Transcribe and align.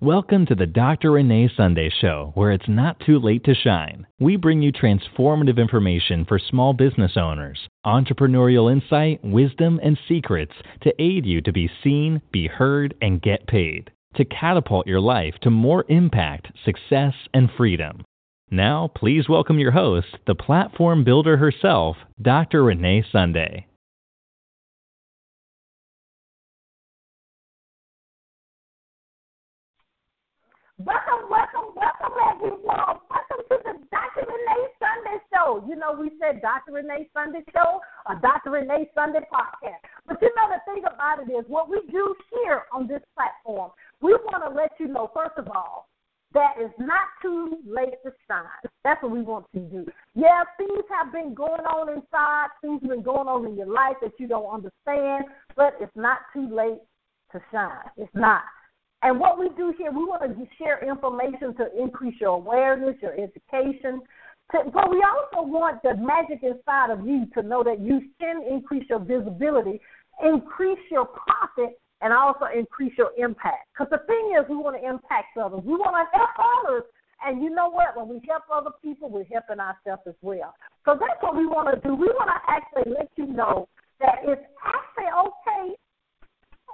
Welcome 0.00 0.46
to 0.46 0.54
the 0.54 0.64
Dr. 0.64 1.10
Renee 1.10 1.50
Sunday 1.56 1.90
Show, 2.00 2.30
where 2.36 2.52
it's 2.52 2.68
not 2.68 3.00
too 3.00 3.18
late 3.18 3.42
to 3.46 3.52
shine. 3.52 4.06
We 4.20 4.36
bring 4.36 4.62
you 4.62 4.70
transformative 4.70 5.58
information 5.58 6.24
for 6.24 6.38
small 6.38 6.72
business 6.72 7.16
owners, 7.16 7.58
entrepreneurial 7.84 8.70
insight, 8.70 9.18
wisdom, 9.24 9.80
and 9.82 9.98
secrets 10.06 10.52
to 10.82 10.94
aid 11.02 11.26
you 11.26 11.40
to 11.40 11.52
be 11.52 11.68
seen, 11.82 12.22
be 12.30 12.46
heard, 12.46 12.94
and 13.02 13.20
get 13.20 13.48
paid, 13.48 13.90
to 14.14 14.24
catapult 14.24 14.86
your 14.86 15.00
life 15.00 15.34
to 15.42 15.50
more 15.50 15.84
impact, 15.88 16.46
success, 16.64 17.14
and 17.34 17.50
freedom. 17.56 18.04
Now, 18.52 18.92
please 18.94 19.28
welcome 19.28 19.58
your 19.58 19.72
host, 19.72 20.16
the 20.28 20.36
platform 20.36 21.02
builder 21.02 21.36
herself, 21.36 21.96
Dr. 22.22 22.62
Renee 22.62 23.04
Sunday. 23.10 23.66
Welcome, 30.78 31.26
welcome, 31.28 31.74
welcome, 31.74 32.14
everyone. 32.30 33.02
Welcome 33.10 33.42
to 33.50 33.56
the 33.66 33.74
Dr. 33.90 34.30
Renee 34.30 34.66
Sunday 34.78 35.18
Show. 35.34 35.64
You 35.68 35.74
know, 35.74 35.90
we 35.98 36.12
said 36.22 36.40
Dr. 36.40 36.78
Renee 36.78 37.10
Sunday 37.12 37.42
Show 37.52 37.80
or 38.06 38.14
Dr. 38.22 38.50
Renee 38.50 38.88
Sunday 38.94 39.26
Podcast. 39.26 39.82
But 40.06 40.22
you 40.22 40.30
know, 40.36 40.46
the 40.46 40.62
thing 40.72 40.84
about 40.86 41.18
it 41.18 41.32
is, 41.32 41.44
what 41.48 41.68
we 41.68 41.80
do 41.90 42.14
here 42.30 42.62
on 42.72 42.86
this 42.86 43.02
platform, 43.16 43.72
we 44.00 44.14
want 44.30 44.44
to 44.46 44.54
let 44.54 44.70
you 44.78 44.86
know, 44.86 45.10
first 45.12 45.36
of 45.36 45.48
all, 45.48 45.88
that 46.32 46.54
it's 46.58 46.72
not 46.78 47.10
too 47.22 47.58
late 47.66 47.98
to 48.04 48.12
shine. 48.28 48.70
That's 48.84 49.02
what 49.02 49.10
we 49.10 49.22
want 49.22 49.46
to 49.54 49.60
do. 49.60 49.84
Yeah, 50.14 50.44
things 50.58 50.84
have 50.94 51.12
been 51.12 51.34
going 51.34 51.66
on 51.66 51.88
inside, 51.88 52.54
things 52.62 52.82
have 52.82 52.90
been 52.90 53.02
going 53.02 53.26
on 53.26 53.46
in 53.46 53.56
your 53.56 53.66
life 53.66 53.96
that 54.00 54.12
you 54.18 54.28
don't 54.28 54.46
understand, 54.46 55.24
but 55.56 55.74
it's 55.80 55.96
not 55.96 56.18
too 56.32 56.48
late 56.54 56.78
to 57.32 57.40
shine. 57.50 57.90
It's 57.96 58.14
not. 58.14 58.42
And 59.02 59.20
what 59.20 59.38
we 59.38 59.48
do 59.56 59.72
here, 59.78 59.90
we 59.92 60.04
want 60.04 60.22
to 60.22 60.46
share 60.58 60.82
information 60.82 61.54
to 61.56 61.66
increase 61.80 62.20
your 62.20 62.30
awareness, 62.30 62.96
your 63.00 63.12
education. 63.12 64.02
To, 64.52 64.58
but 64.72 64.90
we 64.90 65.04
also 65.06 65.46
want 65.46 65.82
the 65.82 65.94
magic 65.94 66.42
inside 66.42 66.90
of 66.90 67.06
you 67.06 67.26
to 67.34 67.42
know 67.42 67.62
that 67.62 67.80
you 67.80 68.00
can 68.18 68.42
increase 68.42 68.84
your 68.88 68.98
visibility, 68.98 69.80
increase 70.24 70.82
your 70.90 71.06
profit, 71.06 71.78
and 72.00 72.12
also 72.12 72.46
increase 72.54 72.92
your 72.98 73.10
impact. 73.18 73.68
Because 73.72 73.90
the 73.90 74.04
thing 74.06 74.34
is, 74.38 74.46
we 74.48 74.56
want 74.56 74.80
to 74.80 74.88
impact 74.88 75.36
others. 75.36 75.60
We 75.64 75.74
want 75.74 75.94
to 75.94 76.18
help 76.18 76.30
others. 76.38 76.82
And 77.24 77.42
you 77.42 77.50
know 77.50 77.68
what? 77.70 77.96
When 77.96 78.08
we 78.08 78.22
help 78.28 78.44
other 78.52 78.70
people, 78.82 79.10
we're 79.10 79.26
helping 79.30 79.58
ourselves 79.58 80.02
as 80.06 80.14
well. 80.22 80.54
So 80.84 80.94
that's 80.98 81.20
what 81.20 81.36
we 81.36 81.46
want 81.46 81.74
to 81.74 81.80
do. 81.86 81.94
We 81.94 82.06
want 82.06 82.30
to 82.30 82.40
actually 82.50 82.94
let 82.94 83.10
you 83.16 83.26
know 83.26 83.68
that 84.00 84.22
it's 84.22 84.42
actually 84.62 85.10
okay 85.10 85.74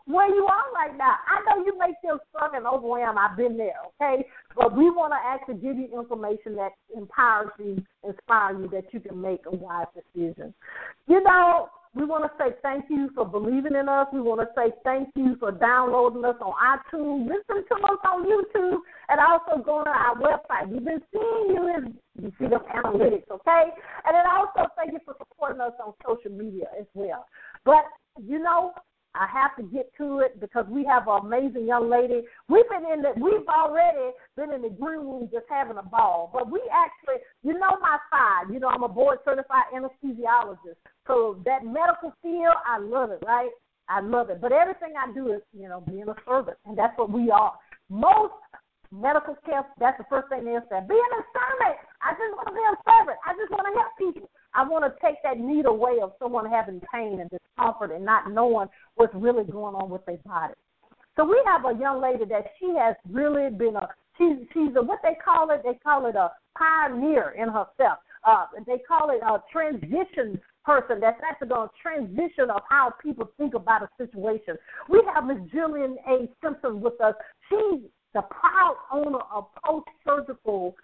where 0.06 0.28
you 0.28 0.46
are 0.46 0.72
right 0.74 0.96
now. 0.96 1.14
I 1.26 1.40
know 1.46 1.64
you 1.64 1.78
may 1.78 1.94
feel 2.02 2.18
strong 2.28 2.50
and 2.54 2.66
overwhelmed. 2.66 3.18
I've 3.18 3.36
been 3.36 3.56
there, 3.56 3.80
okay? 4.00 4.26
But 4.56 4.76
we 4.76 4.90
want 4.90 5.12
to 5.12 5.18
actually 5.24 5.62
give 5.66 5.76
you 5.76 5.98
information 5.98 6.56
that 6.56 6.72
empowers 6.94 7.50
you, 7.58 7.82
inspires 8.06 8.56
you, 8.60 8.68
that 8.70 8.92
you 8.92 9.00
can 9.00 9.20
make 9.20 9.40
a 9.46 9.54
wise 9.54 9.86
decision. 9.94 10.52
You 11.06 11.22
know, 11.22 11.68
we 11.94 12.04
want 12.04 12.24
to 12.24 12.30
say 12.38 12.56
thank 12.62 12.86
you 12.90 13.08
for 13.14 13.24
believing 13.24 13.76
in 13.76 13.88
us. 13.88 14.08
We 14.12 14.20
want 14.20 14.40
to 14.40 14.48
say 14.56 14.74
thank 14.82 15.08
you 15.14 15.36
for 15.38 15.52
downloading 15.52 16.24
us 16.24 16.36
on 16.40 16.52
iTunes, 16.52 17.28
listening 17.28 17.64
to 17.68 17.74
us 17.86 17.98
on 18.04 18.26
YouTube, 18.26 18.78
and 19.08 19.20
also 19.20 19.62
going 19.62 19.86
to 19.86 19.90
our 19.90 20.16
website. 20.16 20.68
We've 20.68 20.84
been 20.84 21.02
seeing 21.12 21.54
you 21.54 21.74
in 21.76 21.94
you 22.20 22.32
see 22.38 22.46
the 22.46 22.60
analytics, 22.74 23.30
okay? 23.30 23.64
And 24.06 24.14
then 24.14 24.24
also 24.26 24.70
thank 24.76 24.92
you 24.92 25.00
for 25.04 25.14
supporting 25.18 25.60
us 25.60 25.72
on 25.84 25.94
social 26.04 26.30
media 26.30 26.66
as 26.78 26.86
well. 26.94 27.26
But 27.64 27.84
you 28.22 28.38
know, 28.38 28.72
I 29.14 29.26
have 29.30 29.54
to 29.56 29.62
get 29.62 29.90
to 29.98 30.20
it 30.20 30.40
because 30.40 30.66
we 30.68 30.84
have 30.84 31.06
an 31.06 31.20
amazing 31.24 31.66
young 31.66 31.88
lady. 31.88 32.22
We've 32.48 32.68
been 32.68 32.84
in 32.92 33.02
the, 33.02 33.12
we've 33.16 33.46
already 33.46 34.10
been 34.36 34.52
in 34.52 34.62
the 34.62 34.70
green 34.70 35.06
room 35.06 35.28
just 35.32 35.46
having 35.48 35.76
a 35.76 35.82
ball. 35.82 36.30
But 36.32 36.50
we 36.50 36.60
actually, 36.72 37.22
you 37.42 37.54
know, 37.54 37.78
my 37.80 37.98
side. 38.10 38.52
You 38.52 38.58
know, 38.58 38.68
I'm 38.68 38.82
a 38.82 38.88
board 38.88 39.18
certified 39.24 39.70
anesthesiologist. 39.72 40.82
So 41.06 41.38
that 41.44 41.64
medical 41.64 42.12
field, 42.22 42.58
I 42.66 42.78
love 42.78 43.10
it, 43.10 43.22
right? 43.24 43.50
I 43.88 44.00
love 44.00 44.30
it. 44.30 44.40
But 44.40 44.52
everything 44.52 44.94
I 44.98 45.12
do 45.12 45.32
is, 45.32 45.42
you 45.52 45.68
know, 45.68 45.80
being 45.86 46.08
a 46.08 46.16
servant, 46.26 46.56
and 46.66 46.76
that's 46.76 46.96
what 46.98 47.10
we 47.10 47.30
are. 47.30 47.52
Most 47.88 48.32
medical 48.90 49.36
care, 49.44 49.66
that's 49.78 49.98
the 49.98 50.04
first 50.08 50.28
thing 50.28 50.44
they'll 50.44 50.64
say. 50.70 50.80
Being 50.88 51.12
a 51.14 51.22
servant. 51.30 51.76
I 52.02 52.12
just 52.18 52.32
want 52.34 52.48
to 52.48 52.54
be 52.54 52.64
a 52.64 52.74
servant. 52.82 53.18
I 53.26 53.32
just 53.38 53.50
want 53.50 53.66
to 53.68 53.74
help 53.78 53.92
people. 53.98 54.30
I 54.54 54.66
want 54.66 54.84
to 54.84 55.06
take 55.06 55.16
that 55.24 55.38
need 55.38 55.66
away 55.66 55.98
of 56.02 56.12
someone 56.18 56.48
having 56.48 56.80
pain 56.92 57.20
and 57.20 57.30
discomfort 57.30 57.90
and 57.90 58.04
not 58.04 58.30
knowing 58.30 58.68
what's 58.94 59.14
really 59.14 59.44
going 59.44 59.74
on 59.74 59.90
with 59.90 60.04
their 60.06 60.18
body. 60.18 60.54
So 61.16 61.24
we 61.24 61.40
have 61.46 61.64
a 61.64 61.78
young 61.78 62.00
lady 62.00 62.24
that 62.26 62.52
she 62.58 62.74
has 62.78 62.96
really 63.08 63.50
been 63.50 63.76
a 63.76 63.88
she's 64.18 64.46
she's 64.52 64.74
a 64.76 64.82
what 64.82 65.00
they 65.02 65.16
call 65.24 65.50
it 65.50 65.62
they 65.64 65.78
call 65.82 66.06
it 66.06 66.16
a 66.16 66.30
pioneer 66.58 67.34
in 67.38 67.48
herself. 67.48 67.98
Uh, 68.26 68.46
they 68.66 68.78
call 68.88 69.10
it 69.10 69.20
a 69.22 69.42
transition 69.52 70.40
person 70.64 70.98
that's 71.00 71.20
actually 71.28 71.48
going 71.48 71.68
to 71.68 71.74
transition 71.82 72.50
of 72.50 72.62
how 72.68 72.92
people 73.02 73.30
think 73.36 73.54
about 73.54 73.82
a 73.82 73.88
situation. 73.98 74.56
We 74.88 75.02
have 75.14 75.24
Miss 75.24 75.36
Jillian 75.54 75.96
A. 76.08 76.28
Simpson 76.42 76.80
with 76.80 76.98
us. 77.02 77.14
She's 77.50 77.82
the 78.14 78.22
proud 78.22 78.76
owner 78.92 79.18
of 79.32 79.46
Post 79.64 79.88
Surgical 80.06 80.74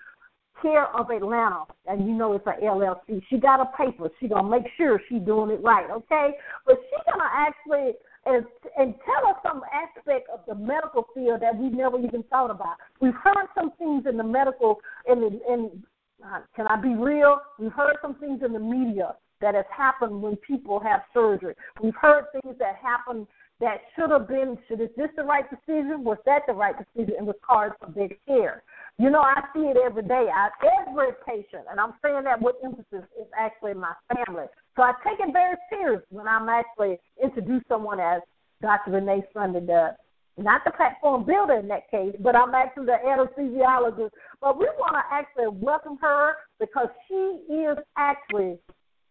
Care 0.61 0.95
of 0.95 1.11
Atlanta, 1.11 1.65
and 1.87 2.07
you 2.07 2.13
know 2.13 2.35
it's 2.35 2.47
a 2.47 2.63
LLC. 2.63 3.23
She 3.31 3.39
got 3.39 3.61
a 3.61 3.67
paper. 3.77 4.11
She 4.21 4.29
gonna 4.29 4.49
make 4.49 4.65
sure 4.77 5.01
she 5.09 5.19
doing 5.19 5.51
it 5.51 5.63
right, 5.63 5.91
okay? 5.91 6.33
But 6.67 6.77
she 6.91 7.11
gonna 7.11 7.31
actually 7.33 7.93
and 8.27 8.45
and 8.77 8.95
tell 9.07 9.31
us 9.31 9.37
some 9.43 9.63
aspect 9.73 10.29
of 10.29 10.41
the 10.47 10.55
medical 10.55 11.07
field 11.15 11.41
that 11.41 11.57
we 11.57 11.71
never 11.71 11.99
even 11.99 12.23
thought 12.25 12.51
about. 12.51 12.77
We've 13.01 13.15
heard 13.15 13.47
some 13.55 13.73
things 13.79 14.05
in 14.07 14.17
the 14.17 14.25
medical 14.25 14.81
in 15.11 15.21
the 15.21 15.41
in 15.51 15.83
uh, 16.25 16.41
can 16.55 16.67
I 16.67 16.77
be 16.77 16.95
real? 16.95 17.39
We've 17.59 17.73
heard 17.73 17.97
some 18.03 18.15
things 18.17 18.43
in 18.45 18.53
the 18.53 18.59
media 18.59 19.15
that 19.41 19.55
has 19.55 19.65
happened 19.75 20.21
when 20.21 20.37
people 20.37 20.81
have 20.81 21.01
surgery. 21.15 21.55
We've 21.83 21.95
heard 21.95 22.27
things 22.33 22.57
that 22.59 22.77
happen 22.77 23.27
that 23.61 23.81
should 23.95 24.11
have 24.11 24.27
been, 24.27 24.59
should 24.67 24.81
is 24.81 24.89
this 24.97 25.11
the 25.17 25.23
right 25.23 25.45
decision? 25.51 26.03
Was 26.03 26.19
that 26.25 26.43
the 26.47 26.55
right 26.55 26.75
decision? 26.77 27.15
And 27.19 27.27
was 27.27 27.37
caused 27.47 27.75
for 27.79 27.91
big 27.91 28.19
care. 28.27 28.63
You 28.99 29.11
know, 29.11 29.21
I 29.21 29.41
see 29.55 29.61
it 29.61 29.77
every 29.77 30.03
day. 30.03 30.27
I, 30.35 30.49
every 30.89 31.13
patient, 31.27 31.65
and 31.71 31.79
I'm 31.79 31.95
saying 32.03 32.25
that 32.25 32.41
with 32.41 32.57
emphasis, 32.65 33.09
is 33.19 33.27
actually 33.39 33.75
my 33.75 33.93
family. 34.13 34.45
So 34.77 34.83
I 34.83 34.93
take 35.05 35.21
it 35.21 35.33
very 35.33 35.57
serious 35.71 36.03
when 36.11 36.27
I'm 36.27 36.49
actually 36.49 36.99
introduce 37.23 37.63
someone 37.69 38.01
as 38.01 38.23
Dr. 38.63 38.93
Renee 38.93 39.23
Sunday 39.33 39.61
does. 39.61 39.95
Not 40.39 40.63
the 40.65 40.71
platform 40.71 41.25
builder 41.25 41.55
in 41.55 41.69
that 41.69 41.91
case, 41.91 42.15
but 42.21 42.35
I'm 42.35 42.55
actually 42.55 42.87
the 42.87 42.97
anesthesiologist. 43.05 44.11
But 44.41 44.59
we 44.59 44.67
want 44.79 44.95
to 44.95 45.03
actually 45.13 45.49
welcome 45.49 45.99
her 46.01 46.35
because 46.59 46.89
she 47.09 47.53
is 47.53 47.77
actually 47.99 48.59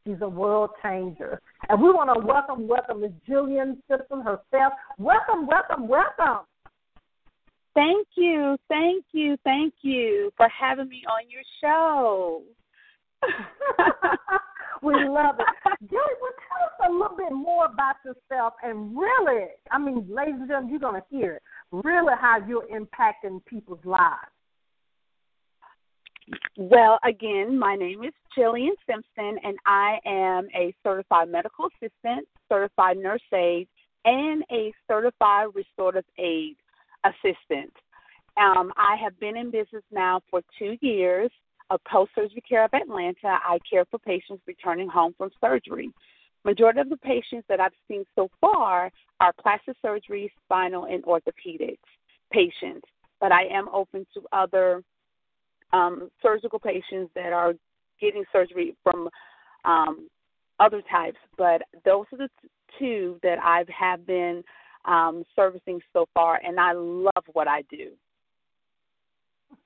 She's 0.06 0.22
a 0.22 0.30
world 0.30 0.72
changer. 0.82 1.42
And 1.70 1.80
we 1.80 1.92
want 1.92 2.10
to 2.12 2.26
welcome, 2.26 2.68
welcome 2.68 3.02
Ms. 3.02 3.12
Jillian 3.30 3.78
Simpson 3.88 4.22
herself. 4.22 4.74
Welcome, 4.98 5.46
welcome, 5.46 5.88
welcome. 5.88 6.46
Thank 7.76 8.08
you, 8.16 8.58
thank 8.68 9.06
you, 9.12 9.38
thank 9.44 9.76
you 9.84 10.32
for 10.36 10.50
having 10.50 10.90
me 10.90 11.04
on 11.08 11.30
your 11.30 11.44
show. 11.62 12.42
we 14.82 14.94
love 14.94 15.36
it. 15.38 15.80
Julie, 15.88 16.02
well, 16.20 16.32
tell 16.50 16.66
us 16.66 16.90
a 16.90 16.92
little 16.92 17.16
bit 17.16 17.32
more 17.32 17.66
about 17.66 17.98
yourself 18.04 18.54
and 18.64 18.98
really, 18.98 19.46
I 19.70 19.78
mean, 19.78 20.08
ladies 20.10 20.36
and 20.40 20.48
gentlemen, 20.48 20.72
you're 20.72 20.80
going 20.80 21.00
to 21.00 21.08
hear 21.16 21.36
it, 21.36 21.44
really 21.72 22.14
how 22.20 22.40
you're 22.48 22.66
impacting 22.68 23.46
people's 23.46 23.86
lives. 23.86 24.32
Well, 26.58 27.00
again, 27.04 27.58
my 27.58 27.76
name 27.76 28.04
is 28.04 28.14
Jillian 28.38 28.76
Simpson, 28.86 29.40
and 29.44 29.58
I 29.66 30.00
am 30.06 30.48
a 30.56 30.74
certified 30.84 31.30
medical 31.30 31.68
assistant, 31.68 32.28
certified 32.48 32.98
nurse 32.98 33.22
aide, 33.34 33.68
and 34.06 34.44
a 34.52 34.74
certified 34.88 35.48
restorative 35.54 36.06
aid 36.18 36.56
assistant. 37.04 37.74
Um, 38.38 38.72
I 38.78 38.96
have 39.04 39.20
been 39.20 39.38
in 39.38 39.52
business 39.52 39.84
now 39.92 40.22
for 40.30 40.42
two 40.58 40.78
years 40.82 41.32
of 41.70 41.80
post 41.84 42.12
surgery 42.16 42.44
care 42.48 42.64
of 42.64 42.74
Atlanta. 42.74 43.40
I 43.46 43.60
care 43.70 43.86
for 43.86 44.00
patients 44.00 44.44
returning 44.48 44.88
home 44.88 45.14
from 45.18 45.30
surgery. 45.42 45.92
Majority 46.46 46.80
of 46.80 46.90
the 46.90 46.98
patients 46.98 47.46
that 47.50 47.60
I've 47.60 47.74
seen 47.88 48.06
so 48.16 48.30
far 48.40 48.92
are 49.20 49.34
plastic 49.42 49.76
surgery, 49.82 50.32
spinal, 50.46 50.86
and 50.86 51.04
orthopedics 51.04 51.78
patients, 52.32 52.88
but 53.20 53.32
I 53.32 53.46
am 53.46 53.68
open 53.70 54.06
to 54.14 54.22
other 54.32 54.84
um, 55.74 56.10
surgical 56.22 56.60
patients 56.60 57.12
that 57.16 57.34
are 57.34 57.54
getting 58.02 58.24
surgery 58.32 58.76
from 58.84 59.10
um, 59.66 60.08
other 60.60 60.82
types, 60.92 61.18
but 61.38 61.62
those 61.86 62.06
are 62.14 62.18
the 62.18 62.30
two 62.78 63.20
that 63.24 63.38
I 63.42 63.64
have 63.78 64.06
been 64.06 64.44
um, 64.86 65.24
servicing 65.36 65.80
so 65.94 66.08
far, 66.14 66.40
and 66.44 66.60
I 66.60 66.74
love 66.74 67.24
what 67.34 67.48
I 67.48 67.64
do. 67.70 67.92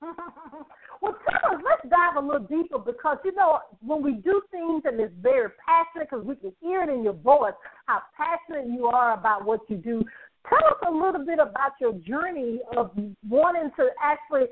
well, 0.00 1.16
tell 1.28 1.54
us, 1.54 1.62
let's 1.64 1.90
dive 1.90 2.16
a 2.16 2.26
little 2.26 2.46
deeper 2.46 2.78
because 2.78 3.18
you 3.24 3.34
know 3.34 3.60
when 3.80 4.02
we 4.02 4.12
do 4.12 4.42
things 4.50 4.82
and 4.86 4.98
it's 4.98 5.12
very 5.20 5.50
passionate, 5.64 6.08
because 6.10 6.24
we 6.24 6.36
can 6.36 6.52
hear 6.60 6.82
it 6.82 6.88
in 6.88 7.04
your 7.04 7.12
voice 7.12 7.52
how 7.86 8.00
passionate 8.16 8.72
you 8.72 8.86
are 8.86 9.14
about 9.14 9.44
what 9.44 9.60
you 9.68 9.76
do. 9.76 10.02
Tell 10.48 10.66
us 10.68 10.76
a 10.86 10.90
little 10.90 11.24
bit 11.24 11.38
about 11.38 11.72
your 11.80 11.92
journey 11.94 12.60
of 12.76 12.90
wanting 13.28 13.70
to 13.76 13.88
actually 14.02 14.46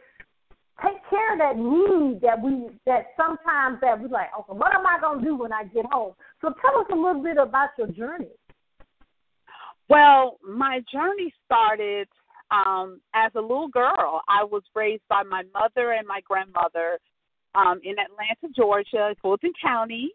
take 0.81 0.99
care 1.11 1.33
of 1.33 1.39
that 1.39 1.57
need 1.57 2.21
that 2.23 2.41
we 2.41 2.71
that 2.87 3.09
sometimes 3.17 3.79
that 3.81 4.01
we 4.01 4.09
like, 4.09 4.29
okay, 4.39 4.53
what 4.57 4.75
am 4.75 4.87
I 4.87 4.99
gonna 5.01 5.23
do 5.23 5.37
when 5.37 5.53
I 5.53 5.65
get 5.65 5.85
home? 5.87 6.15
So 6.41 6.53
tell 6.61 6.81
us 6.81 6.87
a 6.91 6.95
little 6.95 7.23
bit 7.23 7.37
about 7.37 7.71
your 7.77 7.89
journey. 7.89 8.31
Well, 9.89 10.39
my 10.43 10.81
journey 10.91 11.33
started 11.45 12.09
um, 12.51 13.01
as 13.15 13.33
a 13.35 13.41
little 13.41 13.69
girl. 13.69 14.23
I 14.29 14.45
was 14.45 14.63
raised 14.75 15.03
by 15.09 15.23
my 15.23 15.43
mother 15.53 15.93
and 15.93 16.07
my 16.07 16.21
grandmother 16.25 16.99
um, 17.55 17.81
in 17.85 17.97
Atlanta, 17.99 18.55
Georgia, 18.55 19.15
Fulton 19.21 19.53
County. 19.63 20.11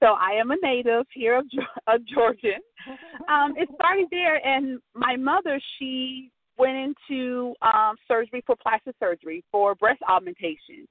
So 0.00 0.14
I 0.18 0.32
am 0.32 0.50
a 0.50 0.56
native 0.62 1.06
here 1.14 1.38
of, 1.38 1.44
of 1.86 2.00
Georgia. 2.06 2.56
Um, 3.28 3.54
it 3.56 3.68
started 3.76 4.06
there, 4.10 4.44
and 4.44 4.80
my 4.96 5.14
mother, 5.14 5.60
she 5.78 6.32
went 6.58 6.76
into 6.76 7.54
um, 7.62 7.96
surgery 8.06 8.42
for 8.46 8.56
plastic 8.56 8.94
surgery 9.00 9.44
for 9.50 9.74
breast 9.74 10.00
augmentation 10.08 10.86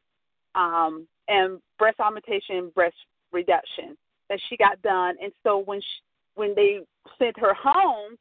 um, 0.56 1.08
and 1.28 1.60
breast 1.78 2.00
augmentation, 2.00 2.72
breast 2.74 2.96
reduction 3.32 3.98
that 4.30 4.40
she 4.50 4.58
got 4.58 4.82
done. 4.82 5.16
And 5.22 5.32
so 5.44 5.60
when 5.60 5.80
she, 5.80 6.02
when 6.36 6.56
they 6.56 6.80
sent 7.20 7.38
her 7.40 7.54
home, 7.54 8.16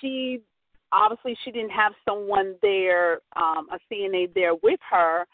she 0.00 0.40
obviously 0.92 1.36
she 1.44 1.50
didn't 1.50 1.70
have 1.70 1.92
someone 2.08 2.54
there, 2.62 3.20
um, 3.36 3.68
a 3.72 3.78
CNA 3.92 4.32
there 4.34 4.54
with 4.62 4.80
her. 4.90 5.24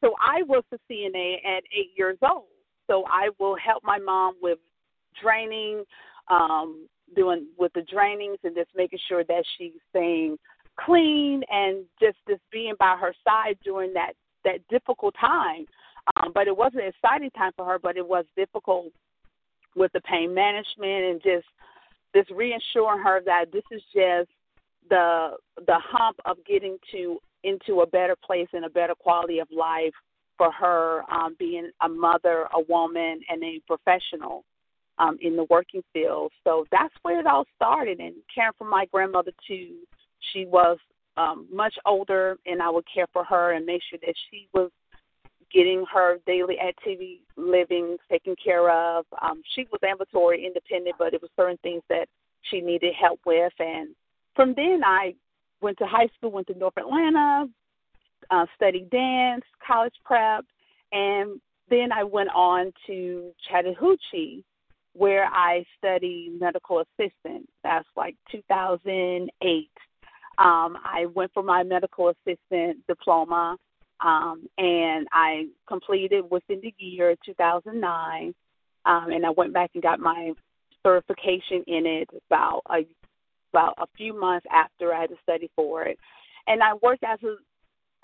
So 0.00 0.14
I 0.20 0.42
was 0.42 0.64
the 0.70 0.78
CNA 0.90 1.36
at 1.44 1.62
eight 1.76 1.90
years 1.96 2.18
old. 2.22 2.44
So 2.86 3.04
I 3.06 3.28
will 3.38 3.56
help 3.56 3.84
my 3.84 3.98
mom 3.98 4.34
with 4.42 4.58
draining, 5.22 5.84
um, 6.28 6.88
doing 7.14 7.46
with 7.58 7.72
the 7.74 7.80
drainings 7.80 8.38
and 8.44 8.54
just 8.54 8.70
making 8.74 8.98
sure 9.08 9.24
that 9.24 9.44
she's 9.58 9.72
staying 9.90 10.36
clean 10.84 11.42
and 11.50 11.84
just 12.00 12.18
just 12.28 12.42
being 12.50 12.74
by 12.78 12.96
her 13.00 13.14
side 13.26 13.56
during 13.64 13.92
that 13.94 14.12
that 14.44 14.66
difficult 14.68 15.14
time. 15.20 15.66
Um, 16.16 16.32
but 16.34 16.48
it 16.48 16.56
wasn't 16.56 16.82
an 16.82 16.88
exciting 16.88 17.30
time 17.30 17.52
for 17.56 17.64
her, 17.66 17.78
but 17.78 17.96
it 17.96 18.06
was 18.06 18.24
difficult 18.36 18.86
with 19.76 19.92
the 19.92 20.00
pain 20.00 20.34
management 20.34 21.04
and 21.04 21.22
just 21.22 21.46
just 22.14 22.30
reassuring 22.30 23.02
her 23.02 23.20
that 23.24 23.46
this 23.52 23.62
is 23.70 23.82
just 23.94 24.30
the 24.88 25.36
the 25.66 25.78
hump 25.78 26.18
of 26.24 26.36
getting 26.46 26.78
to 26.92 27.18
into 27.44 27.80
a 27.80 27.86
better 27.86 28.16
place 28.16 28.48
and 28.52 28.64
a 28.64 28.70
better 28.70 28.94
quality 28.94 29.38
of 29.38 29.48
life 29.50 29.94
for 30.36 30.50
her 30.52 31.02
um, 31.12 31.36
being 31.38 31.70
a 31.82 31.88
mother, 31.88 32.46
a 32.54 32.60
woman, 32.68 33.20
and 33.28 33.42
a 33.42 33.60
professional 33.66 34.44
um, 34.98 35.18
in 35.20 35.36
the 35.36 35.44
working 35.50 35.82
field. 35.92 36.32
So 36.44 36.64
that's 36.70 36.94
where 37.02 37.20
it 37.20 37.26
all 37.26 37.44
started. 37.56 38.00
And 38.00 38.14
caring 38.34 38.52
for 38.58 38.64
my 38.64 38.86
grandmother 38.86 39.32
too. 39.46 39.76
She 40.32 40.46
was 40.46 40.78
um, 41.16 41.46
much 41.52 41.74
older, 41.86 42.36
and 42.46 42.62
I 42.62 42.70
would 42.70 42.84
care 42.92 43.06
for 43.12 43.24
her 43.24 43.52
and 43.52 43.66
make 43.66 43.82
sure 43.88 43.98
that 44.06 44.14
she 44.30 44.48
was 44.54 44.70
getting 45.52 45.84
her 45.92 46.18
daily 46.26 46.58
activity 46.60 47.22
living 47.36 47.96
taken 48.10 48.34
care 48.42 48.70
of. 48.70 49.04
Um, 49.20 49.42
she 49.54 49.66
was 49.72 49.80
ambulatory 49.82 50.46
independent, 50.46 50.96
but 50.98 51.12
it 51.12 51.20
was 51.20 51.30
certain 51.36 51.58
things 51.62 51.82
that 51.88 52.08
she 52.42 52.60
needed 52.60 52.94
help 52.94 53.20
with. 53.26 53.52
And 53.58 53.88
from 54.36 54.54
then, 54.54 54.82
I 54.84 55.14
went 55.60 55.78
to 55.78 55.86
high 55.86 56.08
school, 56.16 56.30
went 56.30 56.46
to 56.48 56.58
North 56.58 56.76
Atlanta, 56.76 57.48
uh, 58.30 58.46
studied 58.54 58.90
dance, 58.90 59.44
college 59.66 59.94
prep, 60.04 60.44
and 60.92 61.40
then 61.68 61.92
I 61.92 62.04
went 62.04 62.30
on 62.34 62.72
to 62.86 63.30
Chattahoochee, 63.48 64.44
where 64.94 65.26
I 65.26 65.64
studied 65.78 66.36
medical 66.40 66.80
assistant. 66.80 67.48
That's 67.62 67.88
like 67.96 68.16
2008. 68.30 69.70
Um, 70.40 70.78
I 70.82 71.06
went 71.14 71.32
for 71.34 71.42
my 71.42 71.62
medical 71.62 72.08
assistant 72.08 72.78
diploma, 72.88 73.56
um, 74.00 74.48
and 74.56 75.06
I 75.12 75.44
completed 75.68 76.24
within 76.30 76.60
the 76.62 76.74
year 76.78 77.14
2009. 77.24 78.34
Um, 78.86 79.10
and 79.10 79.26
I 79.26 79.30
went 79.30 79.52
back 79.52 79.70
and 79.74 79.82
got 79.82 80.00
my 80.00 80.32
certification 80.82 81.62
in 81.66 81.84
it 81.84 82.08
about 82.28 82.62
a 82.70 82.86
about 83.52 83.74
a 83.78 83.86
few 83.96 84.18
months 84.18 84.46
after 84.50 84.94
I 84.94 85.02
had 85.02 85.10
to 85.10 85.16
study 85.22 85.50
for 85.54 85.84
it. 85.84 85.98
And 86.46 86.62
I 86.62 86.72
worked 86.82 87.04
as 87.04 87.18
a 87.22 87.36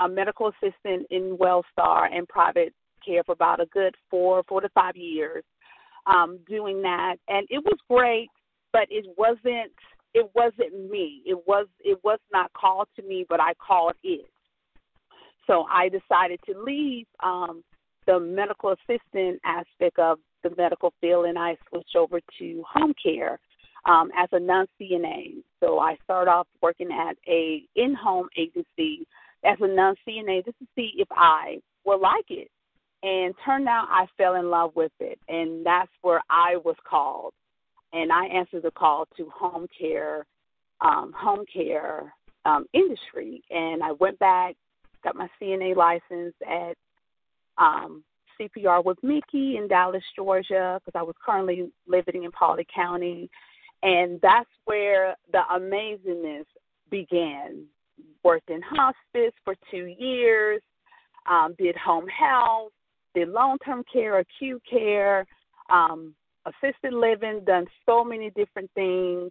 a 0.05 0.09
medical 0.09 0.49
assistant 0.49 1.07
in 1.11 1.39
WellStar 1.41 2.09
and 2.13 2.29
private 2.29 2.75
care 3.05 3.25
for 3.25 3.33
about 3.33 3.61
a 3.61 3.67
good 3.67 3.95
four, 4.11 4.43
four 4.49 4.61
to 4.61 4.69
five 4.71 4.97
years, 4.97 5.43
um, 6.07 6.39
doing 6.47 6.83
that, 6.83 7.17
and 7.29 7.47
it 7.51 7.65
was 7.65 7.79
great, 7.89 8.29
but 8.73 8.87
it 8.91 9.07
wasn't. 9.17 9.73
It 10.17 10.31
wasn't 10.35 10.91
me. 10.91 11.21
It 11.27 11.37
was. 11.47 11.67
It 11.85 12.03
was 12.03 12.19
not 12.33 12.51
called 12.55 12.89
to 12.97 13.03
me, 13.03 13.27
but 13.29 13.39
I 13.39 13.53
called 13.55 13.93
it. 14.03 14.25
So 15.47 15.67
I 15.71 15.91
decided 15.91 16.41
to 16.47 16.59
leave 16.59 17.05
um, 17.23 17.63
the 18.07 18.19
medical 18.19 18.71
assistant 18.73 19.39
aspect 19.45 19.99
of 19.99 20.19
the 20.43 20.57
medical 20.57 20.95
field, 21.03 21.27
and 21.27 21.39
I 21.39 21.59
switched 21.69 21.95
over 21.95 22.19
to 22.39 22.65
home 22.67 22.95
care 23.01 23.39
um, 23.85 24.11
as 24.17 24.31
a 24.33 24.41
non 24.41 24.67
CNA. 24.81 25.43
So 25.61 25.81
I 25.81 25.99
started 26.05 26.31
off 26.31 26.47
working 26.63 26.89
at 26.91 27.19
a 27.29 27.63
in 27.77 27.95
home 27.95 28.31
agency 28.39 29.07
as 29.45 29.59
a 29.61 29.69
non 29.69 29.97
CNA 30.09 30.47
just 30.47 30.59
to 30.61 30.67
see 30.75 30.93
if 30.97 31.09
I 31.11 31.59
would 31.85 32.01
like 32.01 32.31
it. 32.31 32.49
And 33.03 33.35
turned 33.45 33.69
out 33.69 33.87
I 33.91 34.07
fell 34.17 34.37
in 34.37 34.49
love 34.49 34.73
with 34.75 34.93
it. 34.99 35.19
And 35.29 35.65
that's 35.67 35.93
where 36.01 36.23
I 36.31 36.57
was 36.65 36.77
called. 36.89 37.35
And 37.97 38.13
I 38.13 38.27
answered 38.27 38.63
the 38.63 38.71
call 38.71 39.07
to 39.17 39.31
home 39.35 39.67
care, 39.79 40.27
um, 40.83 41.15
home 41.17 41.45
care 41.51 42.13
um, 42.45 42.67
industry. 42.75 43.43
And 43.51 43.83
I 43.83 43.93
went 43.93 44.19
back, 44.19 44.55
got 45.03 45.17
my 45.17 45.29
CNA 45.41 45.75
license 45.77 46.35
at 46.47 46.77
um, 47.57 48.05
CPR 48.39 48.85
with 48.85 48.99
Mickey 49.03 49.57
in 49.57 49.67
Dallas, 49.67 50.03
Georgia, 50.15 50.79
because 50.85 50.99
I 50.99 51.03
was 51.03 51.15
currently 51.25 51.71
living 51.87 52.25
in 52.25 52.31
Paulding 52.33 52.67
County. 52.75 53.31
And 53.83 54.21
that's 54.21 54.51
where 54.67 55.17
the 55.33 55.41
amazingness 55.51 56.45
began 56.91 57.65
worked 58.23 58.51
in 58.51 58.61
hospice 58.61 59.33
for 59.43 59.55
two 59.71 59.95
years, 59.99 60.61
um, 61.31 61.55
did 61.59 61.77
home 61.77 62.07
health, 62.09 62.73
did 63.15 63.29
long 63.29 63.57
term 63.65 63.85
care, 63.91 64.19
acute 64.19 64.63
care, 64.69 65.27
um, 65.71 66.15
assisted 66.47 66.93
living, 66.93 67.43
done 67.45 67.67
so 67.85 68.05
many 68.05 68.31
different 68.31 68.71
things. 68.75 69.31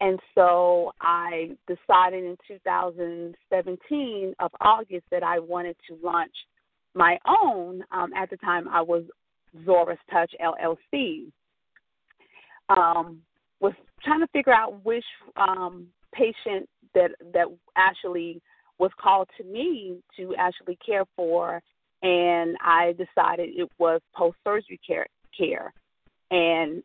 And 0.00 0.18
so 0.34 0.92
I 1.00 1.56
decided 1.66 2.24
in 2.24 2.36
2017 2.46 4.34
of 4.38 4.50
August 4.60 5.04
that 5.10 5.22
I 5.22 5.38
wanted 5.40 5.76
to 5.88 5.98
launch 6.02 6.34
my 6.94 7.18
own. 7.26 7.82
Um, 7.90 8.12
at 8.14 8.30
the 8.30 8.36
time, 8.38 8.68
I 8.68 8.80
was 8.82 9.02
Zora's 9.64 9.98
Touch 10.10 10.32
LLC. 10.40 11.30
Um, 12.68 13.22
was 13.60 13.72
trying 14.04 14.20
to 14.20 14.26
figure 14.28 14.52
out 14.52 14.84
which 14.84 15.04
um, 15.36 15.88
patient 16.12 16.68
that 16.94 17.10
that 17.32 17.46
actually 17.76 18.40
was 18.78 18.90
called 19.00 19.28
to 19.36 19.44
me 19.44 20.00
to 20.16 20.34
actually 20.36 20.78
care 20.84 21.04
for, 21.16 21.60
and 22.02 22.56
I 22.60 22.92
decided 22.92 23.50
it 23.56 23.68
was 23.78 24.00
post 24.14 24.36
surgery 24.44 24.78
care 24.86 25.06
care, 25.36 25.72
and 26.30 26.82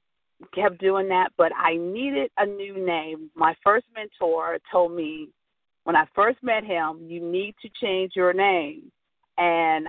kept 0.54 0.80
doing 0.80 1.10
that. 1.10 1.30
But 1.38 1.52
I 1.58 1.76
needed 1.76 2.32
a 2.38 2.46
new 2.46 2.86
name. 2.86 3.30
My 3.36 3.56
first 3.64 3.86
mentor 3.96 4.60
told 4.72 4.96
me 4.96 5.30
when 5.84 5.96
I 5.96 6.06
first 6.16 6.42
met 6.42 6.64
him, 6.64 7.00
you 7.08 7.22
need 7.22 7.56
to 7.62 7.70
change 7.82 8.14
your 8.16 8.34
name, 8.34 8.92
and 9.38 9.88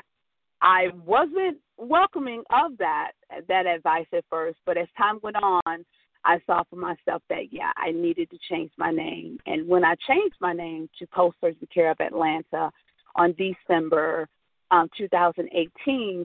I 0.60 0.88
wasn't 1.04 1.58
welcoming 1.76 2.42
of 2.50 2.76
that 2.78 3.12
that 3.48 3.66
advice 3.66 4.06
at 4.12 4.24
first. 4.30 4.58
But 4.66 4.76
as 4.76 4.88
time 4.96 5.18
went 5.22 5.36
on, 5.36 5.84
I 6.24 6.40
saw 6.46 6.62
for 6.68 6.76
myself 6.76 7.22
that 7.28 7.52
yeah, 7.52 7.70
I 7.76 7.92
needed 7.92 8.30
to 8.30 8.38
change 8.50 8.70
my 8.78 8.90
name. 8.90 9.38
And 9.46 9.68
when 9.68 9.84
I 9.84 9.94
changed 10.08 10.36
my 10.40 10.52
name 10.52 10.88
to 10.98 11.06
Post 11.08 11.36
Surgery 11.40 11.68
Care 11.72 11.90
of 11.90 12.00
Atlanta 12.00 12.70
on 13.16 13.34
December 13.38 14.28
um, 14.70 14.88
2018, 14.96 16.24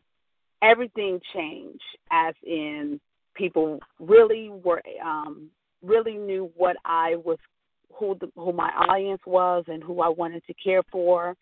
everything 0.61 1.19
changed. 1.33 1.83
As 2.11 2.33
in, 2.43 2.99
people 3.35 3.79
really 3.99 4.49
were 4.49 4.81
um, 5.03 5.49
really 5.81 6.17
knew 6.17 6.51
what 6.55 6.75
I 6.85 7.15
was, 7.17 7.37
who 7.93 8.17
the, 8.19 8.31
who 8.35 8.51
my 8.51 8.69
audience 8.89 9.21
was, 9.25 9.63
and 9.67 9.83
who 9.83 10.01
I 10.01 10.09
wanted 10.09 10.43
to 10.47 10.53
care 10.53 10.83
for, 10.91 11.35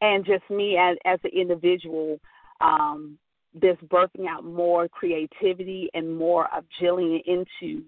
and 0.00 0.24
just 0.24 0.48
me 0.50 0.76
as 0.76 0.96
as 1.04 1.18
an 1.24 1.30
individual. 1.34 2.18
Um, 2.60 3.18
this 3.58 3.76
birthing 3.86 4.28
out 4.28 4.44
more 4.44 4.86
creativity 4.86 5.88
and 5.94 6.14
more 6.14 6.46
of 6.54 6.64
Jillian 6.80 7.22
into 7.26 7.82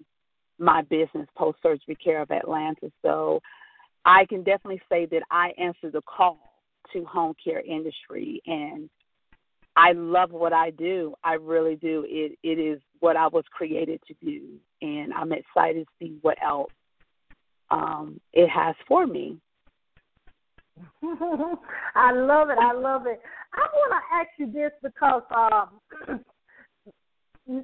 my 0.57 0.81
business, 0.81 1.27
Post 1.37 1.59
Surgery 1.61 1.95
Care 2.03 2.21
of 2.21 2.31
Atlanta. 2.31 2.91
So 3.03 3.39
I 4.05 4.25
can 4.25 4.43
definitely 4.43 4.81
say 4.89 5.05
that 5.07 5.21
I 5.29 5.51
answered 5.57 5.93
the 5.93 6.01
call 6.01 6.39
to 6.93 7.05
home 7.05 7.35
care 7.43 7.61
industry 7.61 8.41
and 8.45 8.89
I 9.79 9.93
love 9.93 10.31
what 10.31 10.51
I 10.51 10.71
do. 10.71 11.13
I 11.23 11.33
really 11.33 11.75
do. 11.75 12.05
It 12.07 12.37
it 12.43 12.59
is 12.59 12.81
what 12.99 13.15
I 13.15 13.27
was 13.27 13.45
created 13.51 14.01
to 14.07 14.13
do 14.21 14.59
and 14.81 15.13
I'm 15.13 15.31
excited 15.31 15.85
to 15.85 15.91
see 15.99 16.17
what 16.21 16.37
else 16.43 16.71
um, 17.71 18.19
it 18.33 18.49
has 18.49 18.75
for 18.87 19.05
me. 19.07 19.37
I 21.03 22.11
love 22.13 22.49
it. 22.49 22.57
I 22.59 22.73
love 22.73 23.05
it. 23.05 23.19
I 23.53 23.67
want 23.73 23.93
to 23.93 24.15
ask 24.15 24.29
you 24.37 24.51
this 24.51 24.71
because 24.81 25.23
um, 25.35 26.19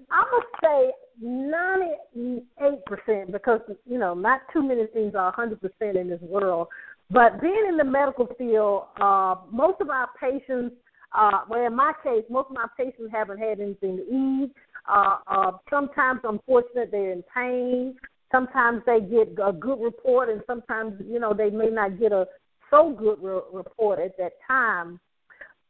I 0.09 0.23
must 0.31 0.47
say 0.63 0.91
ninety-eight 1.21 2.85
percent 2.85 3.31
because 3.31 3.61
you 3.85 3.97
know 3.97 4.13
not 4.13 4.41
too 4.51 4.63
many 4.63 4.87
things 4.87 5.15
are 5.15 5.31
hundred 5.31 5.61
percent 5.61 5.97
in 5.97 6.09
this 6.09 6.21
world. 6.21 6.67
But 7.11 7.39
being 7.39 7.65
in 7.69 7.77
the 7.77 7.83
medical 7.83 8.27
field, 8.37 8.85
uh, 8.99 9.35
most 9.51 9.79
of 9.79 9.89
our 9.89 10.09
patients, 10.19 10.75
uh, 11.15 11.41
well, 11.49 11.65
in 11.65 11.75
my 11.75 11.93
case, 12.03 12.23
most 12.29 12.47
of 12.49 12.55
my 12.55 12.67
patients 12.77 13.11
haven't 13.11 13.39
had 13.39 13.59
anything 13.59 13.97
to 13.97 14.03
eat. 14.03 14.51
Uh, 14.87 15.17
uh, 15.27 15.51
sometimes, 15.69 16.19
unfortunately, 16.23 16.85
they're 16.91 17.11
in 17.11 17.23
pain. 17.33 17.95
Sometimes 18.31 18.81
they 18.85 18.99
get 18.99 19.33
a 19.43 19.53
good 19.53 19.79
report, 19.79 20.29
and 20.29 20.41
sometimes, 20.45 20.93
you 21.07 21.19
know, 21.19 21.33
they 21.33 21.49
may 21.49 21.69
not 21.69 21.99
get 21.99 22.11
a 22.11 22.25
so 22.69 22.91
good 22.91 23.17
re- 23.21 23.41
report 23.53 23.99
at 23.99 24.17
that 24.17 24.33
time. 24.47 24.99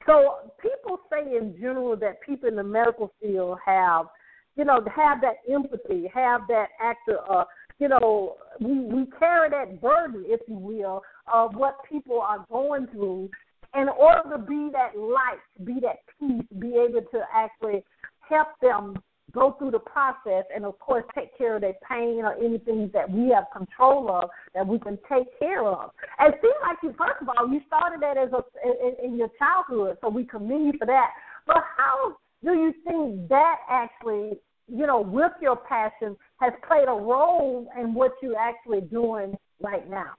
So 0.06 0.52
people 0.62 1.00
say 1.12 1.36
in 1.36 1.56
general 1.60 1.96
that 1.98 2.22
people 2.22 2.48
in 2.50 2.56
the 2.56 2.64
medical 2.64 3.12
field 3.22 3.58
have, 3.66 4.08
you 4.56 4.64
know, 4.64 4.80
have 4.96 5.22
that 5.22 5.38
empathy, 5.52 6.10
have 6.14 6.42
that 6.48 6.68
actor, 6.82 7.20
uh, 7.30 7.46
you 7.80 7.90
know, 7.90 8.38
we 8.60 8.80
we 8.80 9.06
carry 9.20 9.50
that 9.50 9.82
burden, 9.82 10.24
if 10.28 10.40
you 10.48 10.56
will, 10.56 11.02
of 11.32 11.56
what 11.56 11.78
people 11.90 12.22
are 12.22 12.46
going 12.50 12.88
through, 12.88 13.30
in 13.76 13.90
order 13.90 14.30
to 14.32 14.38
be 14.38 14.70
that 14.72 14.98
light, 14.98 15.40
be 15.64 15.80
that 15.82 16.00
peace, 16.20 16.46
be 16.60 16.76
able 16.76 17.02
to 17.12 17.22
actually 17.34 17.84
help 18.28 18.48
them 18.62 18.96
go 19.36 19.56
through 19.60 19.72
the 19.72 19.80
process 19.80 20.46
and 20.56 20.64
of 20.64 20.80
course 20.80 21.04
take 21.14 21.38
care 21.38 21.56
of 21.56 21.62
their 21.62 21.76
pain 21.88 22.22
or 22.24 22.34
anything 22.36 22.90
that 22.94 23.10
we 23.10 23.30
have 23.30 23.44
control 23.52 24.10
of 24.10 24.30
that 24.54 24.66
we 24.66 24.80
can 24.80 24.98
take 25.12 25.28
care 25.38 25.66
of. 25.66 25.92
And 26.20 26.34
it 26.34 26.40
seems 26.42 26.56
like 26.62 26.78
you 26.82 26.96
first 26.98 27.22
of 27.22 27.30
all 27.30 27.52
you 27.52 27.60
started 27.68 28.02
that 28.02 28.18
as 28.18 28.30
a 28.32 28.44
in, 28.66 29.12
in 29.12 29.18
your 29.18 29.30
childhood, 29.38 29.98
so 30.02 30.10
we 30.10 30.24
commend 30.24 30.68
you 30.68 30.74
for 30.80 30.86
that. 30.86 31.10
But 31.46 31.64
how 31.78 32.16
do 32.44 32.54
you 32.54 32.74
think 32.88 33.28
that 33.30 33.58
actually, 33.70 34.40
you 34.68 34.88
know, 34.88 35.02
with 35.02 35.34
your 35.42 35.58
passion 35.58 36.16
has 36.40 36.54
played 36.68 36.88
a 36.88 36.94
role 36.94 37.68
in 37.80 37.94
what 37.94 38.14
you're 38.22 38.38
actually 38.38 38.82
doing 38.82 39.36
right 39.62 39.90
now? 39.90 40.14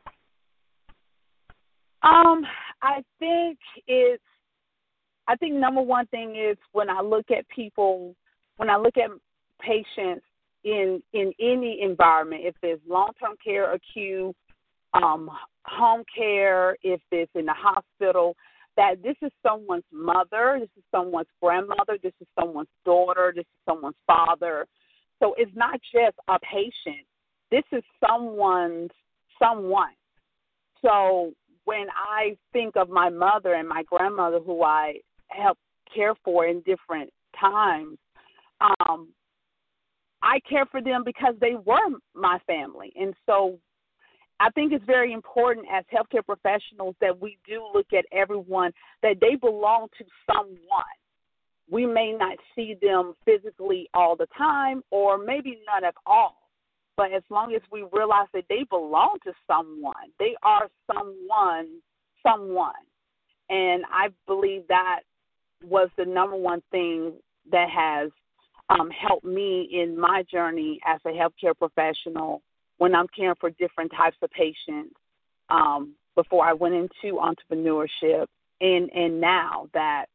Um, 2.02 2.44
I 2.82 3.02
think 3.18 3.58
it's 3.86 4.22
I 5.28 5.34
think 5.36 5.54
number 5.54 5.82
one 5.82 6.06
thing 6.06 6.36
is 6.36 6.56
when 6.72 6.88
I 6.88 7.00
look 7.00 7.30
at 7.30 7.48
people 7.48 8.14
when 8.58 8.70
I 8.70 8.76
look 8.76 8.96
at 8.96 9.10
patients 9.60 10.24
in 10.64 11.02
in 11.12 11.32
any 11.40 11.80
environment, 11.82 12.42
if 12.44 12.54
it's 12.62 12.82
long 12.88 13.10
term 13.20 13.34
care, 13.42 13.72
acute, 13.72 14.36
um, 14.94 15.30
home 15.64 16.04
care, 16.14 16.76
if 16.82 17.00
it's 17.10 17.30
in 17.34 17.46
the 17.46 17.54
hospital, 17.54 18.36
that 18.76 19.02
this 19.02 19.16
is 19.22 19.32
someone's 19.42 19.84
mother, 19.92 20.58
this 20.60 20.68
is 20.76 20.84
someone's 20.90 21.28
grandmother, 21.40 21.98
this 22.02 22.12
is 22.20 22.26
someone's 22.38 22.68
daughter, 22.84 23.32
this 23.34 23.42
is 23.42 23.60
someone's 23.64 23.96
father. 24.06 24.66
So 25.18 25.34
it's 25.38 25.52
not 25.54 25.80
just 25.92 26.16
a 26.28 26.38
patient. 26.40 27.06
This 27.50 27.64
is 27.72 27.82
someone's 28.06 28.90
someone. 29.38 29.94
So 30.82 31.32
when 31.66 31.86
I 31.94 32.36
think 32.52 32.76
of 32.76 32.88
my 32.88 33.10
mother 33.10 33.54
and 33.54 33.68
my 33.68 33.82
grandmother 33.82 34.38
who 34.38 34.62
I 34.62 34.94
helped 35.28 35.60
care 35.94 36.14
for 36.24 36.46
in 36.46 36.60
different 36.60 37.12
times, 37.38 37.98
um, 38.60 39.08
I 40.22 40.38
care 40.48 40.64
for 40.66 40.80
them 40.80 41.02
because 41.04 41.34
they 41.40 41.54
were 41.64 41.98
my 42.14 42.38
family. 42.46 42.92
And 42.96 43.14
so 43.26 43.58
I 44.38 44.50
think 44.50 44.72
it's 44.72 44.84
very 44.84 45.12
important 45.12 45.66
as 45.72 45.84
healthcare 45.92 46.24
professionals 46.24 46.94
that 47.00 47.20
we 47.20 47.36
do 47.46 47.66
look 47.74 47.86
at 47.92 48.04
everyone 48.12 48.72
that 49.02 49.16
they 49.20 49.34
belong 49.34 49.88
to 49.98 50.04
someone. 50.32 50.96
We 51.68 51.84
may 51.84 52.12
not 52.12 52.36
see 52.54 52.76
them 52.80 53.14
physically 53.24 53.88
all 53.92 54.14
the 54.14 54.28
time 54.38 54.82
or 54.90 55.18
maybe 55.18 55.58
none 55.66 55.84
at 55.84 55.94
all. 56.06 56.45
But 56.96 57.12
as 57.12 57.22
long 57.30 57.54
as 57.54 57.62
we 57.70 57.84
realize 57.92 58.28
that 58.32 58.44
they 58.48 58.64
belong 58.70 59.18
to 59.24 59.32
someone, 59.46 59.94
they 60.18 60.34
are 60.42 60.68
someone, 60.92 61.80
someone. 62.22 62.72
And 63.50 63.84
I 63.92 64.08
believe 64.26 64.62
that 64.68 65.00
was 65.62 65.88
the 65.96 66.04
number 66.04 66.36
one 66.36 66.62
thing 66.70 67.12
that 67.50 67.68
has 67.70 68.10
um, 68.68 68.90
helped 68.90 69.24
me 69.24 69.68
in 69.72 69.98
my 69.98 70.24
journey 70.30 70.80
as 70.86 71.00
a 71.04 71.10
healthcare 71.10 71.56
professional 71.56 72.42
when 72.78 72.94
I'm 72.94 73.06
caring 73.16 73.36
for 73.40 73.50
different 73.50 73.92
types 73.96 74.16
of 74.22 74.30
patients 74.30 74.94
um, 75.48 75.94
before 76.14 76.44
I 76.44 76.52
went 76.52 76.74
into 76.74 77.18
entrepreneurship 77.18 78.26
and 78.60 78.90
and 78.90 79.20
now 79.20 79.68
that 79.74 80.06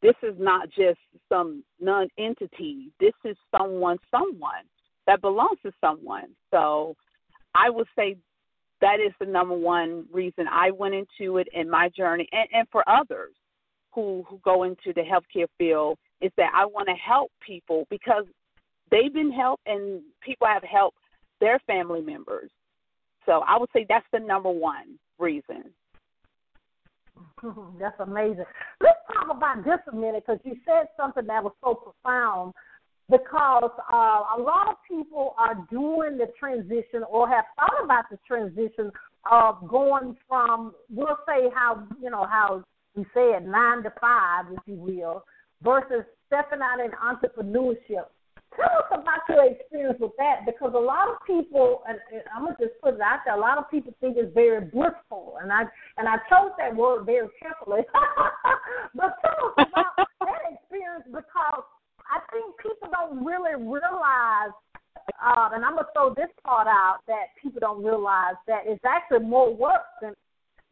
this 0.00 0.14
is 0.22 0.34
not 0.38 0.68
just 0.68 0.98
some 1.28 1.62
non 1.80 2.08
entity. 2.18 2.90
This 2.98 3.12
is 3.24 3.36
someone 3.56 3.98
someone 4.10 4.64
that 5.06 5.20
belongs 5.20 5.58
to 5.64 5.72
someone. 5.80 6.28
So 6.50 6.96
I 7.54 7.70
would 7.70 7.86
say 7.96 8.16
that 8.80 8.98
is 9.00 9.12
the 9.20 9.26
number 9.26 9.54
one 9.54 10.06
reason 10.12 10.46
I 10.50 10.70
went 10.70 10.94
into 10.94 11.38
it 11.38 11.48
in 11.52 11.70
my 11.70 11.88
journey 11.90 12.28
and, 12.32 12.48
and 12.52 12.68
for 12.70 12.88
others 12.88 13.32
who, 13.94 14.24
who 14.28 14.40
go 14.44 14.64
into 14.64 14.92
the 14.94 15.02
healthcare 15.02 15.46
field 15.58 15.98
is 16.20 16.32
that 16.36 16.50
I 16.54 16.66
want 16.66 16.88
to 16.88 16.94
help 16.94 17.30
people 17.46 17.86
because 17.90 18.24
they've 18.90 19.12
been 19.12 19.32
helped 19.32 19.62
and 19.66 20.02
people 20.22 20.46
have 20.46 20.62
helped 20.62 20.98
their 21.40 21.58
family 21.66 22.00
members. 22.00 22.50
So 23.26 23.42
I 23.46 23.58
would 23.58 23.68
say 23.72 23.86
that's 23.88 24.06
the 24.12 24.18
number 24.18 24.50
one 24.50 24.98
reason. 25.18 25.64
That's 27.78 27.98
amazing. 28.00 28.44
Let's 28.80 28.98
talk 29.12 29.36
about 29.36 29.64
this 29.64 29.78
a 29.92 29.94
minute 29.94 30.24
because 30.26 30.40
you 30.44 30.56
said 30.64 30.88
something 30.96 31.26
that 31.26 31.42
was 31.42 31.52
so 31.62 31.74
profound. 31.74 32.54
Because 33.10 33.70
uh, 33.92 34.22
a 34.36 34.40
lot 34.40 34.68
of 34.68 34.76
people 34.88 35.34
are 35.38 35.56
doing 35.70 36.16
the 36.16 36.28
transition 36.38 37.02
or 37.10 37.28
have 37.28 37.44
thought 37.56 37.84
about 37.84 38.04
the 38.10 38.18
transition 38.26 38.90
of 39.30 39.68
going 39.68 40.16
from, 40.28 40.72
we'll 40.90 41.18
say 41.26 41.48
how 41.54 41.86
you 42.00 42.10
know 42.10 42.26
how 42.26 42.64
we 42.94 43.04
say 43.14 43.32
it 43.36 43.44
nine 43.44 43.82
to 43.82 43.92
five, 44.00 44.46
if 44.52 44.60
you 44.66 44.74
will, 44.74 45.24
versus 45.62 46.04
stepping 46.26 46.60
out 46.62 46.80
in 46.80 46.90
entrepreneurship. 46.92 48.06
Tell 48.56 48.68
us 48.68 48.90
about 48.92 49.24
your 49.28 49.48
experience 49.48 49.96
with 49.98 50.12
that 50.18 50.44
because 50.44 50.72
a 50.74 50.78
lot 50.78 51.08
of 51.08 51.16
people, 51.26 51.82
and, 51.88 51.96
and 52.12 52.22
I'm 52.36 52.44
gonna 52.44 52.56
just 52.60 52.76
put 52.82 52.94
it 52.94 53.00
out 53.00 53.20
there, 53.24 53.34
a 53.34 53.40
lot 53.40 53.56
of 53.56 53.70
people 53.70 53.94
think 54.00 54.16
it's 54.18 54.32
very 54.34 54.60
blissful, 54.60 55.38
and 55.40 55.50
I 55.50 55.64
and 55.96 56.06
I 56.06 56.16
chose 56.28 56.52
that 56.58 56.76
word 56.76 57.06
very 57.06 57.28
carefully. 57.40 57.80
but 58.94 59.16
tell 59.24 59.56
us 59.56 59.68
about 59.72 59.96
that 59.96 60.52
experience 60.52 61.04
because 61.08 61.64
I 62.12 62.20
think 62.28 62.44
people 62.60 62.92
really 63.12 63.54
realize 63.56 64.52
uh, 65.22 65.50
and 65.52 65.64
I'm 65.64 65.74
gonna 65.74 65.88
throw 65.94 66.14
this 66.14 66.30
part 66.44 66.66
out 66.66 66.98
that 67.06 67.34
people 67.40 67.60
don't 67.60 67.82
realize 67.82 68.34
that 68.46 68.62
it's 68.66 68.84
actually 68.84 69.26
more 69.26 69.54
work 69.54 69.82
than 70.00 70.14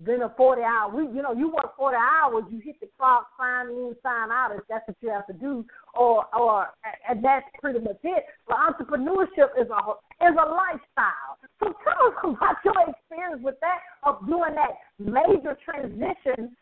then 0.00 0.23
a 0.23 0.32
40 0.37 0.62
hour 0.62 0.88
week. 0.94 1.11
You 1.14 1.23
know, 1.23 1.32
you 1.32 1.49
work 1.49 1.76
40 1.76 1.97
hours, 1.97 2.44
you 2.50 2.61
hit 2.61 2.80
the 2.80 2.88
clock, 2.97 3.28
sign 3.38 3.68
in, 3.68 3.94
sign 4.02 4.30
out, 4.30 4.52
if 4.56 4.62
that's 4.68 4.87
what 4.88 4.97
you 5.00 5.11
have 5.11 5.26
to 5.26 5.35
do, 5.35 5.64
or 5.94 6.25
or 6.35 6.68
and 7.09 7.23
that's 7.23 7.47
pretty 7.61 7.80
much 7.80 7.99
it. 8.02 8.25
But 8.49 8.56
entrepreneurship 8.56 9.52
is 9.61 9.68
a 9.68 9.80
is 10.25 10.37
a 10.40 10.49
lifestyle. 10.49 11.37
So 11.61 11.75
tell 11.85 12.09
us 12.09 12.16
about 12.25 12.56
your 12.64 12.75
experience 12.88 13.42
with 13.42 13.56
that 13.61 13.80
of 14.04 14.26
doing 14.26 14.54
that 14.54 14.80
major 14.99 15.56
transition, 15.64 16.56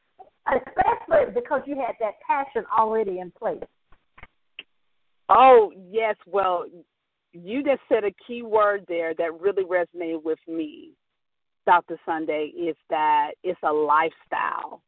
especially 0.51 1.33
because 1.33 1.63
you 1.67 1.77
had 1.77 1.95
that 2.01 2.15
passion 2.27 2.65
already 2.77 3.21
in 3.21 3.31
place. 3.31 3.63
Oh 5.29 5.73
yes, 5.91 6.17
well, 6.27 6.65
you 7.33 7.63
just 7.63 7.81
said 7.89 8.05
a 8.05 8.15
key 8.27 8.43
word 8.43 8.85
there 8.89 9.15
that 9.15 9.41
really 9.41 9.65
resonated 9.65 10.23
with 10.25 10.39
me 10.47 10.93
Dr. 11.69 11.99
Sunday 12.07 12.47
is 12.47 12.77
that 12.89 13.33
it's 13.45 13.61
a 13.63 13.71
lifestyle. 13.71 14.81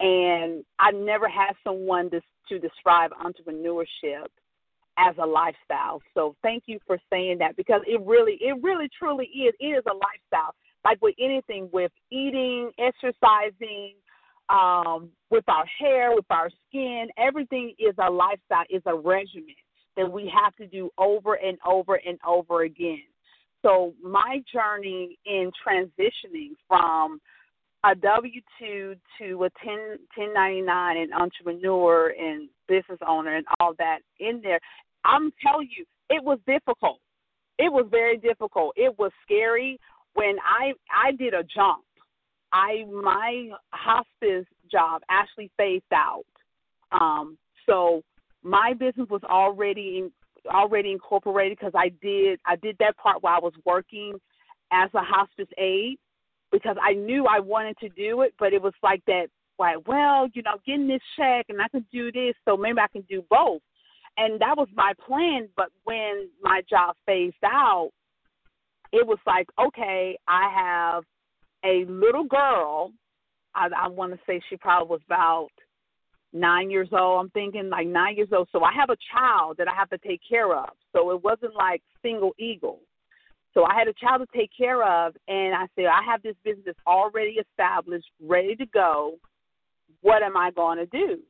And 0.00 0.64
I 0.78 0.90
never 0.90 1.28
had 1.28 1.52
someone 1.62 2.10
to, 2.10 2.22
to 2.48 2.58
describe 2.58 3.10
entrepreneurship 3.12 4.28
as 4.96 5.14
a 5.22 5.26
lifestyle. 5.26 6.00
So 6.14 6.34
thank 6.42 6.64
you 6.66 6.78
for 6.86 6.98
saying 7.10 7.38
that 7.38 7.56
because 7.56 7.82
it 7.86 8.00
really, 8.06 8.38
it 8.40 8.56
really 8.62 8.88
truly 8.98 9.26
is. 9.26 9.54
It 9.60 9.66
is 9.66 9.84
a 9.86 9.92
lifestyle. 9.92 10.54
Like 10.82 11.00
with 11.02 11.14
anything, 11.20 11.68
with 11.74 11.92
eating, 12.10 12.70
exercising, 12.78 13.92
um, 14.48 15.10
with 15.30 15.44
our 15.48 15.66
hair, 15.78 16.14
with 16.14 16.26
our 16.30 16.48
skin, 16.68 17.08
everything 17.18 17.74
is 17.78 17.94
a 17.98 18.10
lifestyle, 18.10 18.64
is 18.70 18.82
a 18.86 18.94
regimen 18.94 19.54
that 19.96 20.10
we 20.10 20.30
have 20.42 20.54
to 20.56 20.66
do 20.66 20.90
over 20.98 21.34
and 21.34 21.58
over 21.66 21.94
and 22.06 22.18
over 22.26 22.62
again. 22.62 23.02
So 23.62 23.94
my 24.02 24.42
journey 24.52 25.18
in 25.26 25.50
transitioning 25.66 26.50
from 26.68 27.20
a 27.84 27.94
W 27.94 28.40
two 28.58 28.94
to 29.18 29.44
a 29.44 29.50
10, 29.64 29.98
1099 30.16 30.96
and 30.96 31.12
entrepreneur 31.12 32.14
and 32.18 32.48
business 32.68 32.98
owner 33.06 33.36
and 33.36 33.46
all 33.60 33.74
that 33.78 34.00
in 34.20 34.40
there, 34.42 34.60
I'm 35.04 35.32
telling 35.46 35.68
you, 35.76 35.84
it 36.10 36.22
was 36.22 36.38
difficult. 36.46 36.98
It 37.58 37.72
was 37.72 37.86
very 37.90 38.16
difficult. 38.18 38.72
It 38.76 38.98
was 38.98 39.12
scary. 39.24 39.78
when 40.14 40.36
I 40.44 40.72
I 40.90 41.12
did 41.12 41.34
a 41.34 41.42
jump. 41.42 41.84
I 42.52 42.84
my 42.84 43.50
hospice 43.72 44.46
job 44.70 45.02
actually 45.10 45.50
phased 45.56 45.84
out. 45.92 46.24
Um, 46.92 47.36
so 47.66 48.02
my 48.44 48.74
business 48.74 49.08
was 49.10 49.22
already 49.24 49.98
in, 49.98 50.12
already 50.52 50.92
incorporated 50.92 51.58
because 51.58 51.72
I 51.74 51.88
did 52.02 52.38
I 52.46 52.56
did 52.56 52.76
that 52.78 52.96
part 52.96 53.22
while 53.22 53.36
I 53.36 53.40
was 53.40 53.54
working 53.64 54.14
as 54.72 54.90
a 54.94 55.02
hospice 55.02 55.48
aide 55.58 55.98
because 56.52 56.76
I 56.80 56.92
knew 56.92 57.26
I 57.26 57.40
wanted 57.40 57.78
to 57.78 57.88
do 57.88 58.22
it, 58.22 58.34
but 58.38 58.52
it 58.52 58.62
was 58.62 58.74
like 58.82 59.02
that 59.06 59.26
like, 59.58 59.76
well, 59.86 60.28
you 60.34 60.42
know, 60.42 60.58
getting 60.66 60.88
this 60.88 61.00
check 61.16 61.46
and 61.48 61.60
I 61.60 61.68
can 61.68 61.86
do 61.92 62.12
this, 62.12 62.34
so 62.44 62.56
maybe 62.56 62.78
I 62.78 62.88
can 62.88 63.02
do 63.02 63.24
both. 63.30 63.62
And 64.16 64.40
that 64.40 64.56
was 64.56 64.68
my 64.74 64.92
plan, 65.06 65.48
but 65.56 65.68
when 65.84 66.28
my 66.42 66.62
job 66.68 66.96
phased 67.06 67.34
out, 67.44 67.90
it 68.92 69.06
was 69.06 69.18
like, 69.26 69.48
okay, 69.60 70.16
I 70.28 70.48
have 70.54 71.04
a 71.64 71.84
little 71.90 72.24
girl. 72.24 72.92
I, 73.54 73.68
I 73.76 73.88
want 73.88 74.12
to 74.12 74.18
say 74.26 74.40
she 74.48 74.56
probably 74.56 74.88
was 74.88 75.00
about 75.06 75.48
nine 76.34 76.70
years 76.70 76.88
old. 76.92 77.20
I'm 77.20 77.30
thinking 77.30 77.70
like 77.70 77.86
nine 77.86 78.16
years 78.16 78.28
old. 78.32 78.48
So 78.52 78.62
I 78.62 78.72
have 78.74 78.90
a 78.90 78.96
child 79.12 79.56
that 79.58 79.68
I 79.68 79.74
have 79.74 79.88
to 79.90 79.98
take 79.98 80.20
care 80.28 80.54
of. 80.54 80.70
So 80.92 81.10
it 81.12 81.22
wasn't 81.22 81.54
like 81.54 81.80
single 82.02 82.32
eagle. 82.38 82.80
So 83.54 83.64
I 83.64 83.78
had 83.78 83.86
a 83.86 83.92
child 83.94 84.20
to 84.20 84.38
take 84.38 84.50
care 84.56 84.82
of, 84.82 85.14
and 85.28 85.54
I 85.54 85.66
said, 85.76 85.84
I 85.84 86.02
have 86.10 86.22
this 86.22 86.34
business 86.44 86.74
already 86.88 87.38
established, 87.38 88.06
ready 88.20 88.56
to 88.56 88.66
go. 88.66 89.14
What 90.00 90.24
am 90.24 90.36
I 90.36 90.50
going 90.50 90.78
to 90.78 90.86
do? 90.86 91.20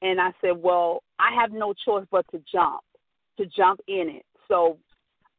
And 0.00 0.18
I 0.18 0.30
said, 0.40 0.56
Well, 0.56 1.02
I 1.18 1.38
have 1.38 1.52
no 1.52 1.74
choice 1.84 2.06
but 2.10 2.24
to 2.30 2.40
jump, 2.50 2.80
to 3.36 3.44
jump 3.54 3.80
in 3.86 4.08
it. 4.08 4.24
So 4.48 4.78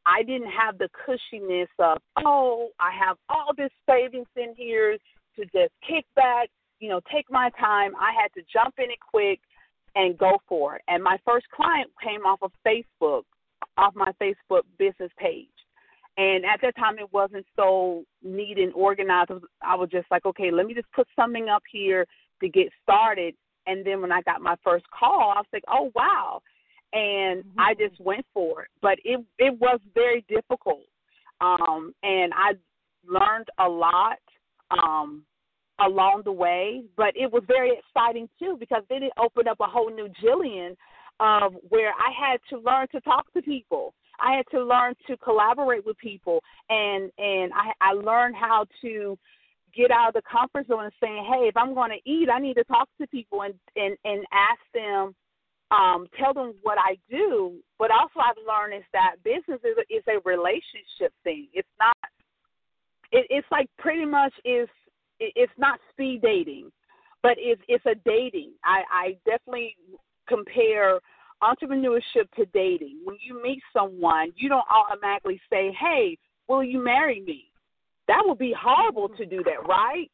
I 0.06 0.22
didn't 0.22 0.50
have 0.50 0.78
the 0.78 0.88
cushiness 1.04 1.66
of, 1.80 1.98
oh, 2.24 2.68
I 2.78 2.90
have 3.04 3.16
all 3.28 3.52
this 3.56 3.70
savings 3.88 4.28
in 4.36 4.54
here 4.56 4.98
to 5.36 5.44
just 5.46 5.72
kick 5.86 6.04
back, 6.14 6.48
you 6.80 6.88
know, 6.88 7.00
take 7.12 7.30
my 7.30 7.50
time. 7.58 7.94
I 7.96 8.12
had 8.20 8.28
to 8.34 8.46
jump 8.52 8.74
in 8.78 8.90
it 8.90 8.98
quick 9.10 9.40
and 9.94 10.18
go 10.18 10.38
for 10.48 10.76
it. 10.76 10.82
And 10.88 11.02
my 11.02 11.18
first 11.24 11.46
client 11.50 11.90
came 12.02 12.22
off 12.26 12.40
of 12.42 12.52
Facebook, 12.66 13.22
off 13.76 13.94
my 13.94 14.12
Facebook 14.20 14.62
business 14.78 15.10
page. 15.18 15.48
And 16.18 16.44
at 16.44 16.60
that 16.62 16.76
time, 16.76 16.98
it 16.98 17.12
wasn't 17.12 17.44
so 17.56 18.04
neat 18.22 18.58
and 18.58 18.72
organized. 18.72 19.30
I 19.62 19.74
was 19.74 19.90
just 19.90 20.06
like, 20.10 20.24
okay, 20.24 20.50
let 20.50 20.66
me 20.66 20.74
just 20.74 20.90
put 20.92 21.06
something 21.14 21.48
up 21.48 21.62
here 21.70 22.06
to 22.40 22.48
get 22.48 22.68
started. 22.82 23.34
And 23.66 23.84
then 23.84 24.00
when 24.00 24.12
I 24.12 24.22
got 24.22 24.40
my 24.40 24.56
first 24.64 24.84
call, 24.90 25.32
I 25.34 25.40
was 25.40 25.46
like, 25.52 25.64
oh, 25.68 25.90
wow 25.94 26.40
and 26.92 27.44
mm-hmm. 27.44 27.60
I 27.60 27.74
just 27.74 28.00
went 28.00 28.24
for 28.32 28.62
it. 28.62 28.68
But 28.80 28.98
it 29.04 29.24
it 29.38 29.58
was 29.60 29.80
very 29.94 30.24
difficult, 30.28 30.84
um, 31.40 31.94
and 32.02 32.32
I 32.34 32.52
learned 33.06 33.48
a 33.58 33.68
lot 33.68 34.18
um, 34.70 35.22
along 35.80 36.22
the 36.24 36.32
way. 36.32 36.82
But 36.96 37.16
it 37.16 37.30
was 37.30 37.42
very 37.46 37.72
exciting 37.78 38.28
too 38.38 38.56
because 38.58 38.82
then 38.88 39.02
it 39.02 39.12
opened 39.18 39.48
up 39.48 39.58
a 39.60 39.66
whole 39.66 39.90
new 39.90 40.08
Jillian 40.22 40.76
of 41.20 41.54
where 41.68 41.90
I 41.90 42.10
had 42.12 42.40
to 42.50 42.58
learn 42.58 42.86
to 42.92 43.00
talk 43.00 43.32
to 43.32 43.42
people. 43.42 43.94
I 44.20 44.36
had 44.36 44.46
to 44.50 44.64
learn 44.64 44.94
to 45.08 45.16
collaborate 45.18 45.84
with 45.84 45.98
people, 45.98 46.42
and 46.70 47.10
and 47.18 47.52
I, 47.52 47.72
I 47.80 47.92
learned 47.92 48.34
how 48.36 48.66
to 48.82 49.18
get 49.74 49.90
out 49.90 50.08
of 50.08 50.14
the 50.14 50.22
comfort 50.30 50.66
zone 50.68 50.84
and 50.84 50.92
saying, 51.02 51.26
hey, 51.30 51.48
if 51.48 51.56
I'm 51.56 51.74
going 51.74 51.90
to 51.90 52.10
eat, 52.10 52.30
I 52.32 52.38
need 52.38 52.54
to 52.54 52.64
talk 52.64 52.88
to 53.00 53.06
people 53.08 53.42
and 53.42 53.54
and 53.76 53.96
and 54.04 54.24
ask 54.32 54.60
them 54.72 55.14
um, 55.70 56.06
tell 56.18 56.32
them 56.32 56.54
what 56.62 56.78
I 56.78 56.96
do, 57.10 57.54
but 57.78 57.90
also 57.90 58.20
I've 58.20 58.36
learned 58.46 58.74
is 58.74 58.86
that 58.92 59.16
business 59.24 59.60
is 59.64 59.76
a, 59.76 59.94
is 59.94 60.04
a 60.08 60.20
relationship 60.28 61.12
thing. 61.24 61.48
It's 61.52 61.68
not. 61.78 61.96
It, 63.10 63.26
it's 63.30 63.46
like 63.50 63.68
pretty 63.78 64.04
much 64.04 64.32
is. 64.44 64.68
It, 65.20 65.32
it's 65.36 65.52
not 65.58 65.80
speed 65.90 66.22
dating, 66.22 66.70
but 67.22 67.34
it's 67.38 67.62
it's 67.68 67.86
a 67.86 67.94
dating. 68.04 68.52
I, 68.64 68.82
I 68.90 69.16
definitely 69.24 69.76
compare 70.28 71.00
entrepreneurship 71.42 72.30
to 72.36 72.46
dating. 72.52 73.00
When 73.04 73.16
you 73.20 73.42
meet 73.42 73.62
someone, 73.72 74.32
you 74.36 74.48
don't 74.48 74.64
automatically 74.70 75.40
say, 75.50 75.76
"Hey, 75.78 76.18
will 76.48 76.64
you 76.64 76.82
marry 76.82 77.20
me?" 77.20 77.50
That 78.08 78.22
would 78.24 78.38
be 78.38 78.54
horrible 78.58 79.08
to 79.10 79.26
do 79.26 79.42
that, 79.44 79.66
right? 79.68 80.10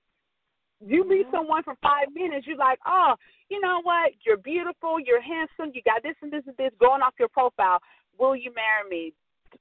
You 0.85 1.09
meet 1.09 1.27
mm-hmm. 1.27 1.37
someone 1.37 1.63
for 1.63 1.75
five 1.83 2.09
minutes, 2.13 2.47
you're 2.47 2.57
like, 2.57 2.79
oh, 2.87 3.15
you 3.49 3.61
know 3.61 3.81
what? 3.83 4.13
You're 4.25 4.39
beautiful, 4.39 4.99
you're 4.99 5.21
handsome, 5.21 5.71
you 5.75 5.83
got 5.85 6.03
this 6.03 6.17
and 6.23 6.33
this 6.33 6.43
and 6.47 6.57
this 6.57 6.73
going 6.81 7.03
off 7.03 7.15
your 7.19 7.29
profile. 7.29 7.79
Will 8.19 8.35
you 8.35 8.53
marry 8.55 8.89
me? 8.89 9.13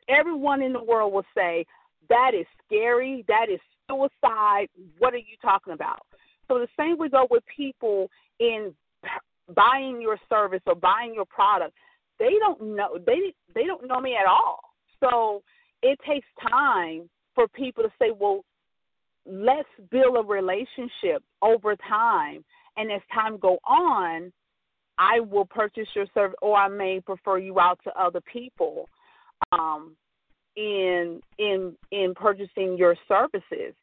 Everyone 0.09 0.61
in 0.61 0.73
the 0.73 0.83
world 0.83 1.13
will 1.13 1.25
say, 1.35 1.65
that 2.09 2.31
is 2.33 2.45
scary, 2.65 3.23
that 3.27 3.47
is 3.51 3.59
suicide. 3.91 4.67
What 4.99 5.13
are 5.13 5.17
you 5.17 5.37
talking 5.41 5.73
about? 5.73 6.05
So 6.47 6.59
the 6.59 6.67
same 6.77 6.97
we 6.97 7.09
go 7.09 7.27
with 7.29 7.43
people 7.55 8.09
in 8.39 8.73
buying 9.55 10.01
your 10.01 10.17
service 10.29 10.61
or 10.65 10.75
buying 10.75 11.13
your 11.13 11.25
product. 11.25 11.73
They 12.19 12.33
don't 12.39 12.75
know 12.75 12.97
they 13.05 13.33
they 13.55 13.65
don't 13.65 13.87
know 13.87 13.99
me 13.99 14.15
at 14.15 14.27
all. 14.27 14.59
So 14.99 15.43
it 15.81 15.99
takes 16.07 16.27
time 16.49 17.09
for 17.33 17.47
people 17.47 17.83
to 17.83 17.89
say, 17.99 18.11
well, 18.17 18.43
let's 19.25 19.69
build 19.89 20.17
a 20.17 20.27
relationship 20.27 21.23
over 21.41 21.75
time. 21.75 22.43
And 22.77 22.91
as 22.91 23.01
time 23.13 23.37
go 23.37 23.57
on, 23.65 24.31
I 24.97 25.19
will 25.19 25.45
purchase 25.45 25.87
your 25.95 26.05
service, 26.13 26.35
or 26.41 26.55
I 26.55 26.67
may 26.67 26.99
prefer 26.99 27.37
you 27.39 27.59
out 27.59 27.79
to 27.85 27.91
other 27.99 28.21
people 28.21 28.87
um, 29.51 29.95
in 30.55 31.21
in 31.37 31.75
in 31.91 32.13
purchasing 32.15 32.77
your 32.77 32.95
services. 33.07 33.73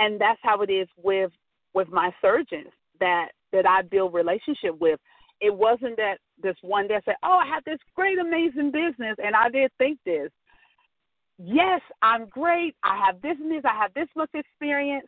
And 0.00 0.20
that's 0.20 0.40
how 0.42 0.62
it 0.62 0.70
is 0.70 0.88
with 0.96 1.30
with 1.72 1.88
my 1.90 2.10
surgeons 2.20 2.72
that 2.98 3.28
that 3.52 3.66
I 3.66 3.82
build 3.82 4.12
relationship 4.12 4.76
with. 4.80 4.98
It 5.40 5.54
wasn't 5.54 5.96
that 5.96 6.18
this 6.42 6.56
one 6.62 6.88
day 6.88 7.00
said, 7.04 7.16
"Oh, 7.22 7.38
I 7.38 7.46
have 7.46 7.62
this 7.64 7.78
great, 7.94 8.18
amazing 8.18 8.72
business," 8.72 9.16
and 9.22 9.36
I 9.36 9.48
did 9.50 9.70
think 9.78 9.98
this 10.04 10.30
yes, 11.44 11.80
I'm 12.02 12.26
great. 12.26 12.74
I 12.82 13.02
have 13.06 13.20
this 13.22 13.36
and 13.40 13.50
this. 13.50 13.62
I 13.64 13.74
have 13.74 13.94
this 13.94 14.08
much 14.16 14.30
experience. 14.34 15.06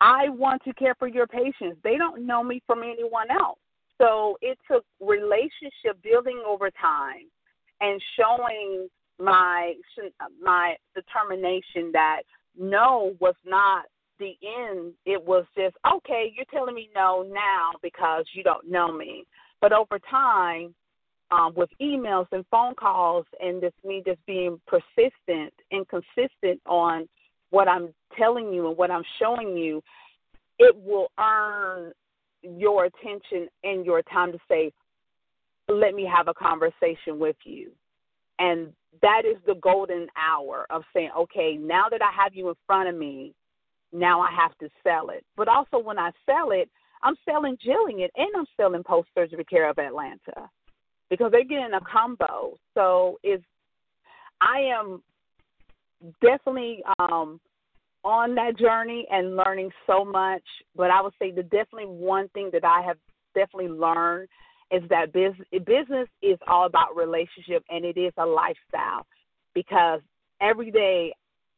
I 0.00 0.28
want 0.30 0.62
to 0.64 0.74
care 0.74 0.94
for 0.98 1.06
your 1.06 1.26
patients. 1.26 1.78
They 1.84 1.96
don't 1.96 2.26
know 2.26 2.42
me 2.42 2.62
from 2.66 2.82
anyone 2.82 3.30
else. 3.30 3.58
So 4.00 4.36
it 4.40 4.58
took 4.68 4.84
relationship 5.00 6.02
building 6.02 6.42
over 6.44 6.70
time 6.70 7.30
and 7.80 8.02
showing 8.18 8.88
my 9.20 9.74
my 10.42 10.74
determination 10.94 11.92
that 11.92 12.22
no 12.58 13.14
was 13.20 13.34
not 13.44 13.84
the 14.18 14.36
end. 14.42 14.92
It 15.04 15.22
was 15.22 15.44
just 15.56 15.76
okay. 15.86 16.32
You're 16.34 16.46
telling 16.52 16.74
me 16.74 16.90
no 16.94 17.22
now 17.22 17.72
because 17.82 18.24
you 18.34 18.42
don't 18.42 18.70
know 18.70 18.92
me. 18.92 19.24
But 19.60 19.72
over 19.72 19.98
time, 20.10 20.74
um, 21.30 21.54
with 21.56 21.70
emails 21.80 22.26
and 22.32 22.44
phone 22.50 22.74
calls, 22.74 23.24
and 23.40 23.60
just 23.60 23.74
me 23.84 24.02
just 24.04 24.24
being 24.26 24.60
persistent 24.66 25.52
and 25.70 25.86
consistent 25.88 26.60
on 26.66 27.08
what 27.50 27.68
I'm 27.68 27.94
telling 28.18 28.52
you 28.52 28.68
and 28.68 28.76
what 28.76 28.90
I'm 28.90 29.04
showing 29.18 29.56
you, 29.56 29.82
it 30.58 30.74
will 30.76 31.10
earn 31.18 31.92
your 32.42 32.86
attention 32.86 33.48
and 33.64 33.84
your 33.84 34.02
time 34.02 34.32
to 34.32 34.38
say, 34.48 34.72
let 35.68 35.94
me 35.94 36.08
have 36.14 36.28
a 36.28 36.34
conversation 36.34 37.18
with 37.18 37.36
you. 37.44 37.70
And 38.38 38.72
that 39.00 39.22
is 39.24 39.36
the 39.46 39.54
golden 39.54 40.08
hour 40.16 40.66
of 40.70 40.82
saying, 40.94 41.10
okay, 41.16 41.56
now 41.60 41.84
that 41.90 42.02
I 42.02 42.10
have 42.22 42.34
you 42.34 42.48
in 42.48 42.54
front 42.66 42.88
of 42.88 42.94
me, 42.94 43.34
now 43.92 44.20
I 44.20 44.30
have 44.30 44.56
to 44.58 44.68
sell 44.82 45.10
it. 45.10 45.24
But 45.36 45.48
also, 45.48 45.78
when 45.78 45.98
I 45.98 46.10
sell 46.26 46.50
it, 46.50 46.68
I'm 47.02 47.16
selling 47.24 47.56
Jillian 47.56 48.08
and 48.16 48.28
I'm 48.36 48.46
selling 48.56 48.82
Post 48.84 49.08
Surgery 49.14 49.44
Care 49.44 49.68
of 49.68 49.78
Atlanta 49.78 50.48
because 51.10 51.32
they're 51.32 51.44
getting 51.44 51.74
a 51.74 51.80
combo. 51.80 52.56
So 52.74 53.18
it's 53.22 53.44
I 54.40 54.60
am 54.60 55.02
definitely 56.20 56.82
um, 56.98 57.40
on 58.04 58.34
that 58.34 58.58
journey 58.58 59.06
and 59.10 59.36
learning 59.36 59.70
so 59.86 60.04
much. 60.04 60.42
But 60.76 60.90
I 60.90 61.00
would 61.00 61.12
say 61.18 61.30
the 61.30 61.42
definitely 61.42 61.86
one 61.86 62.28
thing 62.30 62.50
that 62.52 62.64
I 62.64 62.82
have 62.82 62.96
definitely 63.34 63.68
learned 63.68 64.28
is 64.72 64.82
that 64.88 65.12
business 65.12 65.46
business 65.66 66.08
is 66.22 66.38
all 66.48 66.66
about 66.66 66.96
relationship 66.96 67.62
and 67.68 67.84
it 67.84 67.98
is 67.98 68.12
a 68.16 68.24
lifestyle 68.24 69.06
because 69.54 70.00
every 70.40 70.70
day 70.70 71.12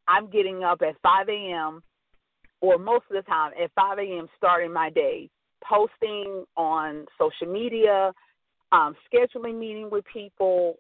I'm 0.09 0.29
getting 0.29 0.65
up 0.65 0.83
at 0.83 0.97
5 1.03 1.29
a.m. 1.29 1.83
or 2.61 2.77
most 2.77 3.05
of 3.11 3.17
the 3.17 3.23
time 3.23 3.53
at 3.63 3.71
5 3.75 3.99
a.m. 3.99 4.29
starting 4.37 4.73
my 4.73 4.91
day, 4.91 5.31
posting 5.63 6.45
on 6.57 7.07
social 7.19 7.51
media, 7.51 8.13
um, 8.73 8.95
scheduling 9.13 9.59
meeting 9.59 9.89
with 9.91 10.05
people. 10.13 10.77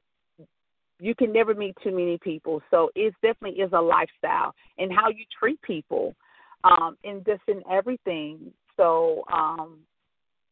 You 1.01 1.15
can 1.15 1.33
never 1.33 1.55
meet 1.55 1.77
too 1.83 1.91
many 1.91 2.19
people, 2.19 2.63
so 2.71 2.91
it 2.95 3.15
definitely 3.23 3.61
is 3.61 3.71
a 3.73 3.81
lifestyle 3.81 4.55
and 4.79 4.93
how 4.93 5.09
you 5.09 5.25
treat 5.39 5.61
people, 5.63 6.15
um, 6.65 6.97
and 7.05 7.25
just 7.25 7.43
in 7.49 7.63
everything. 7.71 8.53
So 8.77 9.25
um, 9.33 9.79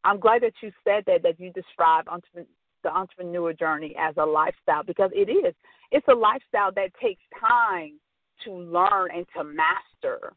I'm 0.03 0.19
glad 0.19 0.43
that 0.43 0.53
you 0.61 0.71
said 0.83 1.03
that 1.07 1.23
that 1.23 1.39
you 1.39 1.51
described 1.51 2.07
entre- 2.09 2.45
the 2.83 2.89
entrepreneur 2.89 3.53
journey 3.53 3.95
as 3.97 4.15
a 4.17 4.25
lifestyle 4.25 4.83
because 4.83 5.11
it 5.13 5.29
is. 5.29 5.53
It's 5.91 6.07
a 6.07 6.13
lifestyle 6.13 6.71
that 6.75 6.89
takes 7.01 7.21
time 7.39 7.99
to 8.45 8.51
learn 8.51 9.09
and 9.15 9.25
to 9.35 9.43
master. 9.43 10.33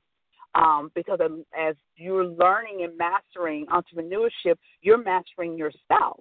Um, 0.55 0.90
because 0.94 1.18
as 1.59 1.74
you're 1.96 2.24
learning 2.24 2.85
and 2.85 2.96
mastering 2.96 3.66
entrepreneurship, 3.66 4.57
you're 4.81 5.02
mastering 5.02 5.59
yourself 5.59 6.20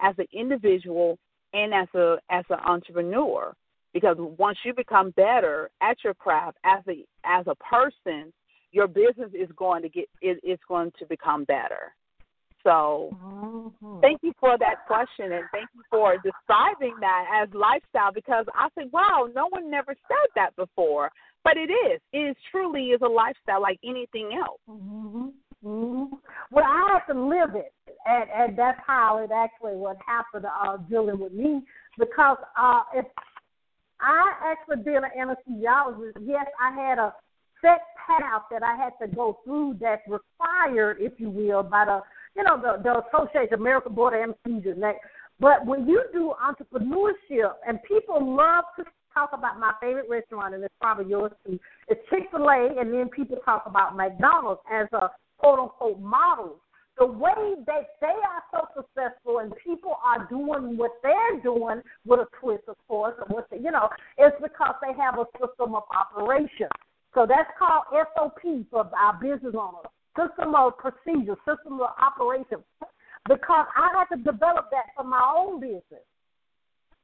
as 0.00 0.14
an 0.18 0.26
individual 0.32 1.18
and 1.52 1.74
as 1.74 1.88
a 1.94 2.16
as 2.30 2.44
an 2.48 2.60
entrepreneur. 2.64 3.52
Because 3.92 4.16
once 4.18 4.58
you 4.64 4.72
become 4.72 5.10
better 5.10 5.70
at 5.82 5.98
your 6.02 6.14
craft 6.14 6.56
as 6.64 6.82
a 6.88 7.04
as 7.24 7.46
a 7.46 7.54
person, 7.56 8.32
your 8.72 8.88
business 8.88 9.30
is 9.34 9.48
going 9.56 9.82
to 9.82 9.88
get 9.88 10.08
it, 10.22 10.40
it's 10.42 10.62
going 10.66 10.90
to 10.98 11.06
become 11.06 11.44
better. 11.44 11.94
So 12.64 13.10
mm-hmm. 13.14 14.00
thank 14.00 14.20
you 14.22 14.32
for 14.40 14.58
that 14.58 14.86
question 14.86 15.32
and 15.32 15.44
thank 15.52 15.68
you 15.74 15.82
for 15.90 16.16
describing 16.16 16.96
that 17.00 17.42
as 17.42 17.48
lifestyle 17.54 18.12
because 18.12 18.46
I 18.54 18.68
said, 18.74 18.90
wow, 18.90 19.28
no 19.34 19.48
one 19.50 19.70
never 19.70 19.94
said 20.08 20.30
that 20.34 20.56
before. 20.56 21.10
But 21.44 21.58
it 21.58 21.70
is. 21.70 22.00
It 22.14 22.30
is 22.30 22.36
truly 22.50 22.86
is 22.86 23.02
a 23.02 23.08
lifestyle 23.08 23.60
like 23.60 23.78
anything 23.84 24.30
else. 24.34 24.60
Mm-hmm. 24.68 25.28
Mm-hmm. 25.62 26.14
Well, 26.50 26.64
I 26.66 26.92
have 26.92 27.06
to 27.14 27.20
live 27.20 27.54
it, 27.54 27.72
and 28.04 28.28
and 28.30 28.58
that's 28.58 28.78
how 28.86 29.18
it 29.18 29.30
actually 29.34 29.76
what 29.76 29.96
happened 30.06 30.44
uh, 30.44 30.76
dealing 30.88 31.18
with 31.18 31.32
me 31.32 31.62
because 31.98 32.36
uh, 32.58 32.82
if 32.94 33.06
I 34.00 34.52
actually 34.52 34.82
been 34.84 35.02
an 35.04 35.10
anesthesiologist, 35.18 36.18
yes, 36.22 36.46
I 36.60 36.74
had 36.74 36.98
a 36.98 37.14
set 37.62 37.80
path 38.06 38.42
that 38.50 38.62
I 38.62 38.76
had 38.76 38.92
to 39.00 39.14
go 39.14 39.38
through 39.44 39.78
that's 39.80 40.02
required, 40.06 40.98
if 41.00 41.12
you 41.18 41.30
will, 41.30 41.62
by 41.62 41.86
the 41.86 42.00
you 42.36 42.42
know, 42.42 42.60
the, 42.60 42.82
the 42.82 43.02
Association, 43.08 43.54
American 43.54 43.94
Board 43.94 44.14
of 44.14 44.20
Anesthesia. 44.20 44.74
But 45.40 45.66
when 45.66 45.86
you 45.88 46.02
do 46.12 46.32
entrepreneurship, 46.42 47.52
and 47.66 47.82
people 47.82 48.36
love 48.36 48.64
to 48.76 48.84
talk 49.12 49.30
about 49.32 49.58
my 49.58 49.72
favorite 49.80 50.08
restaurant, 50.08 50.54
and 50.54 50.64
it's 50.64 50.74
probably 50.80 51.10
yours 51.10 51.32
too, 51.46 51.58
it's 51.88 52.00
Chick 52.10 52.28
fil 52.30 52.48
A, 52.48 52.74
and 52.78 52.92
then 52.92 53.08
people 53.08 53.38
talk 53.44 53.64
about 53.66 53.96
McDonald's 53.96 54.60
as 54.72 54.86
a 54.92 55.10
quote 55.38 55.58
unquote 55.58 56.00
model. 56.00 56.56
The 56.96 57.06
way 57.06 57.54
that 57.66 57.88
they 58.00 58.06
are 58.06 58.42
so 58.52 58.68
successful 58.76 59.40
and 59.40 59.52
people 59.64 59.96
are 60.04 60.28
doing 60.28 60.76
what 60.76 60.92
they're 61.02 61.40
doing 61.42 61.82
with 62.06 62.20
a 62.20 62.26
twist, 62.40 62.62
of 62.68 62.76
course, 62.86 63.14
or 63.18 63.34
what 63.34 63.50
they, 63.50 63.56
you 63.56 63.72
know, 63.72 63.88
it's 64.16 64.36
because 64.40 64.76
they 64.80 64.92
have 65.02 65.18
a 65.18 65.26
system 65.44 65.74
of 65.74 65.82
operation. 65.90 66.68
So 67.12 67.26
that's 67.28 67.50
called 67.58 67.82
SOP 67.90 68.42
for 68.70 68.88
our 68.96 69.18
business 69.20 69.54
owners 69.58 69.90
system 70.16 70.54
of 70.54 70.78
procedure, 70.78 71.36
system 71.44 71.80
of 71.80 71.90
operation, 72.00 72.62
because 73.28 73.66
I 73.76 73.90
had 73.94 74.16
to 74.16 74.22
develop 74.22 74.70
that 74.70 74.94
for 74.96 75.04
my 75.04 75.22
own 75.36 75.60
business. 75.60 76.06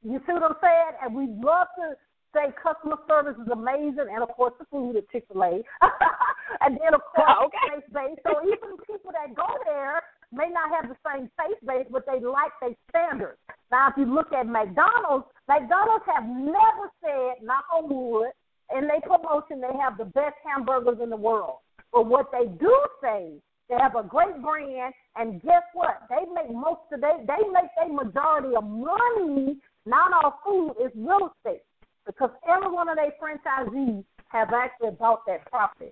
You 0.03 0.19
see 0.25 0.33
what 0.33 0.43
I'm 0.43 0.57
saying? 0.61 0.93
And 1.03 1.15
we 1.15 1.27
love 1.27 1.67
to 1.77 1.93
say 2.33 2.53
customer 2.61 2.97
service 3.07 3.35
is 3.37 3.51
amazing, 3.51 4.07
and 4.11 4.23
of 4.23 4.29
course 4.29 4.53
the 4.59 4.65
food 4.71 4.95
at 4.95 5.09
Chick 5.11 5.25
Fil 5.31 5.43
A, 5.43 5.61
and 6.61 6.79
then 6.79 6.93
of 6.93 7.01
course 7.15 7.29
oh, 7.37 7.45
okay. 7.47 7.75
taste 7.75 7.93
base. 7.93 8.17
So 8.23 8.41
even 8.41 8.77
people 8.87 9.11
that 9.11 9.35
go 9.35 9.47
there 9.65 10.01
may 10.31 10.49
not 10.49 10.71
have 10.71 10.89
the 10.89 10.97
same 11.05 11.29
taste 11.37 11.61
base, 11.65 11.85
but 11.91 12.05
they 12.07 12.23
like 12.23 12.55
their 12.61 12.75
standards. 12.89 13.37
Now, 13.69 13.89
if 13.89 13.97
you 13.97 14.05
look 14.05 14.31
at 14.33 14.47
McDonald's, 14.47 15.25
McDonald's 15.47 16.05
have 16.07 16.25
never 16.25 16.87
said, 17.03 17.43
knock 17.43 17.65
on 17.75 17.89
wood, 17.89 18.31
in 18.75 18.87
their 18.87 19.01
promotion 19.01 19.59
they 19.59 19.77
have 19.77 19.97
the 19.97 20.05
best 20.05 20.35
hamburgers 20.45 20.97
in 21.03 21.09
the 21.09 21.17
world. 21.17 21.57
But 21.91 22.07
what 22.07 22.31
they 22.31 22.47
do 22.47 22.73
say, 23.01 23.33
they 23.69 23.75
have 23.79 23.95
a 23.95 24.03
great 24.03 24.41
brand, 24.41 24.93
and 25.15 25.41
guess 25.41 25.63
what? 25.73 26.01
They 26.09 26.23
make 26.33 26.51
most 26.51 26.81
of 26.91 27.01
they 27.01 27.25
they 27.25 27.47
make 27.51 27.71
a 27.83 27.87
majority 27.91 28.55
of 28.55 28.63
money. 28.63 29.57
Not 29.85 30.13
all 30.13 30.39
food 30.45 30.75
is 30.83 30.91
real 30.95 31.31
estate 31.31 31.63
because 32.05 32.29
every 32.47 32.71
one 32.71 32.89
of 32.89 32.97
their 32.97 33.13
franchisees 33.21 34.03
have 34.27 34.49
actually 34.53 34.91
bought 34.91 35.25
that 35.27 35.49
property. 35.49 35.91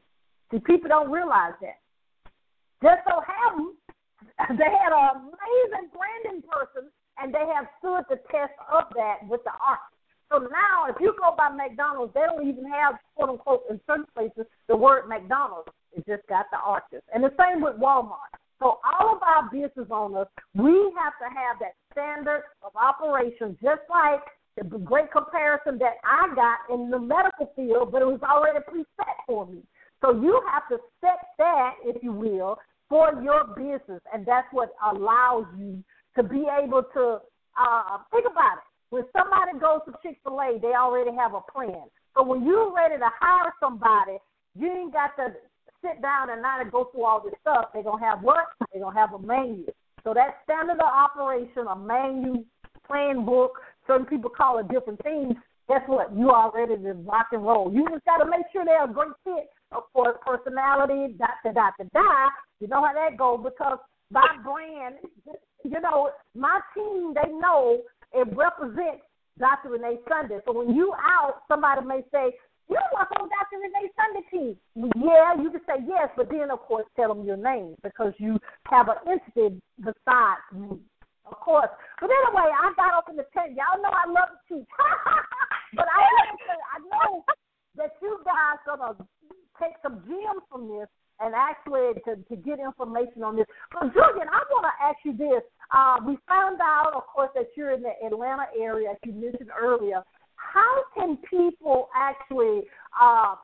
See, 0.51 0.59
people 0.59 0.89
don't 0.89 1.12
realize 1.12 1.53
that. 1.62 1.79
Just 2.81 3.01
so 3.07 3.21
happen 3.21 3.75
they 4.57 4.71
had 4.71 4.91
an 4.91 5.31
amazing 5.31 5.89
branding 5.91 6.43
person, 6.47 6.89
and 7.17 7.33
they 7.33 7.45
have 7.55 7.67
stood 7.79 8.03
the 8.09 8.19
test 8.31 8.53
of 8.71 8.85
that 8.95 9.19
with 9.27 9.43
the 9.43 9.51
art. 9.59 9.83
So 10.31 10.39
now, 10.39 10.85
if 10.88 10.95
you 10.99 11.15
go 11.19 11.33
by 11.35 11.49
McDonald's, 11.49 12.13
they 12.13 12.21
don't 12.21 12.47
even 12.47 12.65
have 12.69 12.95
quote 13.15 13.29
unquote 13.29 13.63
in 13.69 13.79
certain 13.88 14.05
places 14.13 14.45
the 14.67 14.75
word 14.75 15.07
McDonald's. 15.07 15.69
It 15.95 16.06
just 16.06 16.28
got 16.28 16.45
the 16.52 16.58
arches. 16.58 17.02
And 17.13 17.23
the 17.23 17.34
same 17.39 17.62
with 17.62 17.75
Walmart. 17.75 18.34
So 18.60 18.80
all 18.84 19.15
of 19.15 19.23
our 19.23 19.49
business 19.49 19.88
owners, 19.89 20.28
we 20.54 20.93
have 20.99 21.15
to 21.23 21.28
have 21.34 21.60
that 21.62 21.75
standard 21.91 22.43
of 22.62 22.75
operation, 22.75 23.58
just 23.62 23.82
like 23.89 24.21
the 24.58 24.78
great 24.80 25.12
comparison 25.12 25.78
that 25.80 25.95
I 26.04 26.34
got 26.36 26.73
in 26.73 26.89
the 26.89 26.99
medical 26.99 27.52
field, 27.56 27.91
but 27.91 28.02
it 28.02 28.06
was 28.06 28.19
already 28.21 28.60
preset 28.60 29.15
for 29.25 29.45
me. 29.45 29.63
So 30.02 30.12
you 30.12 30.41
have 30.52 30.67
to 30.69 30.78
set 30.99 31.19
that, 31.38 31.75
if 31.84 32.04
you 32.04 32.12
will, 32.12 32.58
for 32.89 33.21
your 33.23 33.45
business, 33.56 34.02
and 34.13 34.25
that's 34.25 34.47
what 34.52 34.73
allows 34.91 35.45
you 35.58 35.84
to 36.15 36.23
be 36.23 36.45
able 36.62 36.84
to 36.93 37.19
uh, 37.58 37.97
think 38.12 38.25
about 38.30 38.58
it. 38.58 38.67
When 38.89 39.04
somebody 39.15 39.60
goes 39.60 39.82
to 39.86 39.93
Chick 40.02 40.17
Fil 40.23 40.41
A, 40.41 40.60
they 40.60 40.73
already 40.73 41.15
have 41.15 41.34
a 41.34 41.41
plan. 41.52 41.84
So 42.17 42.23
when 42.23 42.43
you're 42.43 42.73
ready 42.73 42.97
to 42.97 43.10
hire 43.19 43.54
somebody, 43.60 44.17
you 44.58 44.67
ain't 44.67 44.91
got 44.91 45.15
to 45.17 45.34
sit 45.82 46.02
down 46.02 46.30
and 46.30 46.42
not 46.42 46.72
go 46.72 46.89
through 46.92 47.06
all 47.06 47.22
this 47.24 47.34
stuff. 47.42 47.70
They're 47.74 47.84
gonna 47.84 48.04
have 48.04 48.22
what? 48.22 48.46
They're 48.72 48.82
gonna 48.82 48.98
have 49.00 49.13
a 49.13 49.20
menu. 49.20 49.65
So 50.04 50.13
that 50.13 50.39
standard 50.44 50.80
of 50.80 50.89
operation, 50.89 51.68
a 51.68 51.76
menu, 51.76 52.46
plan 52.88 53.26
book, 53.26 53.60
certain 53.88 54.06
people 54.06 54.30
call 54.30 54.60
it 54.60 54.68
different 54.70 55.02
things. 55.04 55.36
Guess 55.68 55.82
what? 55.88 56.15
You 56.15 56.30
are 56.32 56.52
ready 56.54 56.76
to 56.82 56.94
rock 57.06 57.28
and 57.32 57.44
roll. 57.44 57.72
You 57.72 57.88
just 57.89 58.06
gotta 58.06 58.26
make 58.26 58.46
sure 58.52 58.65
they're 58.65 58.86
a 58.86 58.94
great 58.94 59.13
fit. 59.24 59.50
Of 59.72 59.84
course, 59.94 60.18
personality, 60.26 61.13
dot 61.18 61.38
da 61.44 61.52
dot 61.52 61.74
da 61.78 61.86
da. 61.94 62.30
You 62.60 62.68
know 62.68 62.84
how 62.84 62.94
that 62.94 63.18
goes 63.18 63.42
because 63.44 63.78
my 64.12 64.26
brand, 64.44 64.96
you 65.63 65.80
know, 65.80 66.10
my 66.36 66.60
team, 66.74 67.13
they 67.13 67.32
know 67.32 67.82
it 68.13 68.28
represents 68.36 69.04
Dr. 69.38 69.70
Renee 69.70 70.00
Sunday. 70.10 70.39
So 70.46 70.54
when 70.54 70.76
you 70.76 70.94
out, 70.94 71.44
somebody 71.48 71.86
may 71.86 72.02
say, 72.12 72.34
you 72.70 72.78
Dr. 73.60 73.67
Renee 73.67 73.91
Sunday 73.95 74.26
team. 74.32 74.56
Yeah, 75.04 75.41
you 75.41 75.52
can 75.52 75.62
say 75.67 75.84
yes, 75.88 76.10
but 76.15 76.30
then, 76.30 76.52
of 76.52 76.60
course, 76.60 76.86
tell 76.95 77.13
them 77.13 77.26
your 77.26 77.38
name 77.38 77.76
because 77.84 78.13
you 78.17 78.39
have 78.65 78.88
an 78.88 78.95
entity 79.08 79.62
besides 79.78 80.43
me. 80.54 80.80
Of 81.26 81.39
course. 81.39 81.69
But 82.02 82.10
anyway, 82.10 82.50
I 82.50 82.74
got 82.76 82.93
up 82.98 83.06
in 83.10 83.15
the 83.15 83.26
tent. 83.34 83.56
Y'all 83.56 83.82
know 83.82 83.91
I 83.91 84.10
love 84.10 84.30
to 84.34 84.56
teach. 84.56 84.67
but 85.76 85.86
I, 85.86 86.02
I 86.02 86.80
know 86.80 87.24
that 87.78 87.91
you 88.02 88.19
guys 88.26 88.58
to 88.65 89.06
take 89.62 89.74
some 89.84 90.02
gems 90.08 90.43
from 90.50 90.67
this 90.67 90.88
and 91.19 91.36
actually 91.36 91.93
to, 92.06 92.15
to 92.15 92.36
get 92.41 92.60
information 92.60 93.24
on 93.24 93.36
this. 93.36 93.45
But 93.72 93.93
Julian, 93.93 94.28
I 94.32 94.41
want 94.50 94.65
to 94.65 94.84
ask 94.84 94.98
you 95.04 95.13
this. 95.15 95.43
Uh, 95.76 95.98
we 96.08 96.17
found 96.28 96.60
out, 96.62 96.93
of 96.95 97.06
course, 97.06 97.30
that 97.36 97.48
you're 97.56 97.72
in 97.72 97.84
the 97.84 97.93
Atlanta 98.04 98.45
area, 98.60 98.91
as 98.91 98.98
you 99.06 99.13
mentioned 99.13 99.52
earlier. 99.60 100.02
How 100.36 100.84
can 100.95 101.17
people 101.30 101.89
actually 101.93 102.63
uh, 103.00 103.36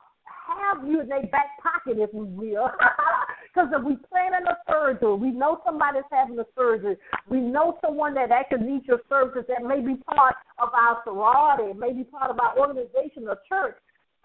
have 0.66 0.86
you 0.86 1.00
in 1.00 1.08
their 1.08 1.26
back 1.26 1.58
pocket, 1.62 1.98
if 1.98 2.12
we 2.12 2.24
will? 2.24 2.70
Because 3.56 3.70
if 3.72 3.84
we 3.84 3.96
plan 4.12 4.32
in 4.38 4.46
a 4.46 4.56
surgery, 4.68 5.16
we 5.16 5.30
know 5.30 5.62
somebody's 5.64 6.04
having 6.12 6.38
a 6.38 6.44
surgery. 6.54 6.94
We 7.26 7.40
know 7.40 7.78
someone 7.80 8.12
that 8.12 8.30
actually 8.30 8.70
needs 8.70 8.84
your 8.86 9.00
services 9.08 9.44
that 9.48 9.66
may 9.66 9.80
be 9.80 9.94
part 10.14 10.34
of 10.58 10.68
our 10.74 11.00
sorority, 11.04 11.72
may 11.72 11.94
be 11.94 12.04
part 12.04 12.30
of 12.30 12.38
our 12.38 12.58
organization 12.58 13.26
or 13.26 13.38
church. 13.48 13.76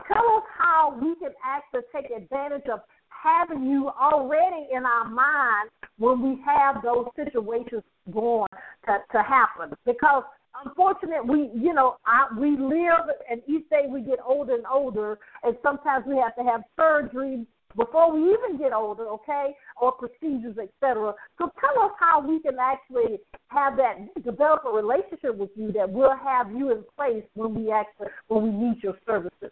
Tell 0.06 0.26
us 0.36 0.44
how 0.58 1.00
we 1.02 1.16
can 1.16 1.32
actually 1.46 1.88
take 1.96 2.12
advantage 2.12 2.68
of 2.68 2.82
having 3.08 3.64
you 3.64 3.90
already 3.90 4.68
in 4.76 4.86
our 4.86 5.08
mind 5.08 5.70
when 5.98 6.22
we 6.22 6.42
have 6.46 6.84
those 6.84 7.06
situations 7.16 7.84
going 8.12 8.48
to, 8.86 8.98
to 9.14 9.24
happen. 9.24 9.78
Because 9.86 10.24
unfortunately, 10.66 11.30
we 11.30 11.62
you 11.62 11.74
know 11.74 11.98
I, 12.06 12.28
we 12.38 12.52
live, 12.58 13.10
and 13.30 13.42
each 13.48 13.70
day 13.70 13.86
we 13.88 14.02
get 14.02 14.20
older 14.26 14.56
and 14.56 14.66
older, 14.72 15.20
and 15.44 15.56
sometimes 15.64 16.06
we 16.08 16.18
have 16.18 16.36
to 16.36 16.44
have 16.44 16.62
surgery 16.78 17.46
before 17.76 18.12
we 18.12 18.34
even 18.34 18.58
get 18.58 18.74
older, 18.74 19.08
okay, 19.08 19.56
or 19.80 19.94
procedures, 19.94 20.58
etc. 20.58 21.14
So 21.38 21.52
tell 21.60 21.84
us 21.84 21.92
how 22.00 22.26
we 22.26 22.40
can 22.42 22.58
actually 22.60 23.20
have 23.48 23.78
that 23.78 24.24
develop 24.24 24.64
a 24.66 24.70
relationship 24.70 25.36
with 25.36 25.52
you 25.56 25.72
that 25.74 25.90
will 25.90 26.16
have 26.24 26.52
you 26.52 26.72
in 26.72 26.84
place 26.98 27.24
when 27.34 27.54
we 27.54 27.72
actually 27.72 28.08
when 28.28 28.44
we 28.44 28.68
need 28.68 28.84
your 28.84 28.98
services. 29.06 29.52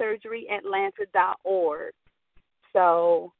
postsurgeryatlanta.org. 0.00 1.92
So 2.72 3.30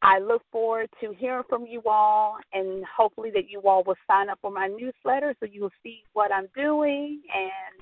I 0.00 0.20
look 0.20 0.40
forward 0.50 0.88
to 1.02 1.12
hearing 1.18 1.44
from 1.50 1.66
you 1.66 1.82
all, 1.84 2.38
and 2.54 2.82
hopefully 2.96 3.30
that 3.34 3.50
you 3.50 3.60
all 3.60 3.84
will 3.84 3.98
sign 4.10 4.30
up 4.30 4.38
for 4.40 4.50
my 4.50 4.68
newsletter 4.68 5.34
so 5.38 5.44
you 5.44 5.60
will 5.60 5.70
see 5.82 6.02
what 6.14 6.32
I'm 6.32 6.48
doing 6.56 7.20
and 7.34 7.74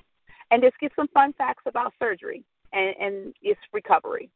and 0.51 0.61
just 0.61 0.77
get 0.79 0.91
some 0.97 1.07
fun 1.13 1.31
facts 1.37 1.63
about 1.65 1.93
surgery 1.99 2.43
and, 2.73 2.93
and 2.99 3.33
its 3.41 3.61
recovery. 3.71 4.29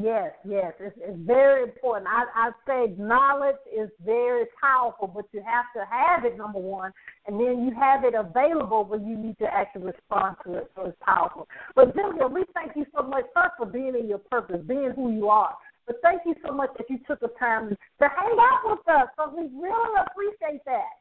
Yes, 0.00 0.32
yes, 0.48 0.72
it's, 0.80 0.96
it's 0.98 1.18
very 1.26 1.62
important. 1.64 2.06
I, 2.08 2.24
I 2.34 2.50
say 2.66 2.94
knowledge 2.96 3.60
is 3.70 3.90
very 4.02 4.46
powerful, 4.58 5.08
but 5.08 5.26
you 5.32 5.42
have 5.44 5.66
to 5.76 5.84
have 5.90 6.24
it, 6.24 6.38
number 6.38 6.58
one, 6.58 6.92
and 7.26 7.38
then 7.38 7.64
you 7.66 7.74
have 7.78 8.04
it 8.04 8.14
available 8.14 8.84
when 8.84 9.06
you 9.06 9.16
need 9.18 9.36
to 9.40 9.44
actually 9.44 9.82
respond 9.82 10.36
to 10.46 10.54
it, 10.54 10.70
so 10.74 10.86
it's 10.86 10.96
powerful. 11.02 11.48
But 11.74 11.94
Julia, 11.94 12.28
we 12.28 12.44
thank 12.54 12.76
you 12.76 12.86
so 12.96 13.02
much 13.02 13.24
first 13.34 13.50
for 13.58 13.66
being 13.66 13.94
in 13.98 14.08
your 14.08 14.18
purpose, 14.18 14.62
being 14.66 14.92
who 14.96 15.12
you 15.12 15.28
are. 15.28 15.54
But 15.86 15.96
thank 16.02 16.22
you 16.24 16.34
so 16.46 16.54
much 16.54 16.70
that 16.78 16.88
you 16.88 16.98
took 17.06 17.20
the 17.20 17.28
time 17.38 17.68
to 17.68 17.76
hang 18.00 18.36
out 18.38 18.70
with 18.70 18.88
us, 18.88 19.08
so 19.18 19.34
we 19.36 19.48
really 19.60 20.00
appreciate 20.06 20.64
that. 20.64 20.96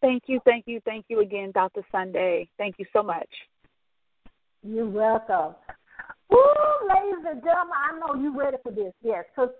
Thank 0.00 0.24
you, 0.26 0.40
thank 0.44 0.64
you, 0.66 0.80
thank 0.84 1.04
you 1.08 1.20
again, 1.20 1.52
Dr. 1.54 1.82
Sunday. 1.92 2.48
Thank 2.58 2.76
you 2.78 2.86
so 2.92 3.04
much. 3.04 3.28
You're 4.64 4.88
welcome. 4.88 5.54
Woo, 6.32 6.88
ladies 6.88 7.24
and 7.28 7.42
gentlemen, 7.44 7.76
I 7.76 7.98
know 7.98 8.20
you're 8.20 8.34
ready 8.36 8.56
for 8.62 8.72
this. 8.72 8.92
Yes, 9.02 9.24
because 9.28 9.50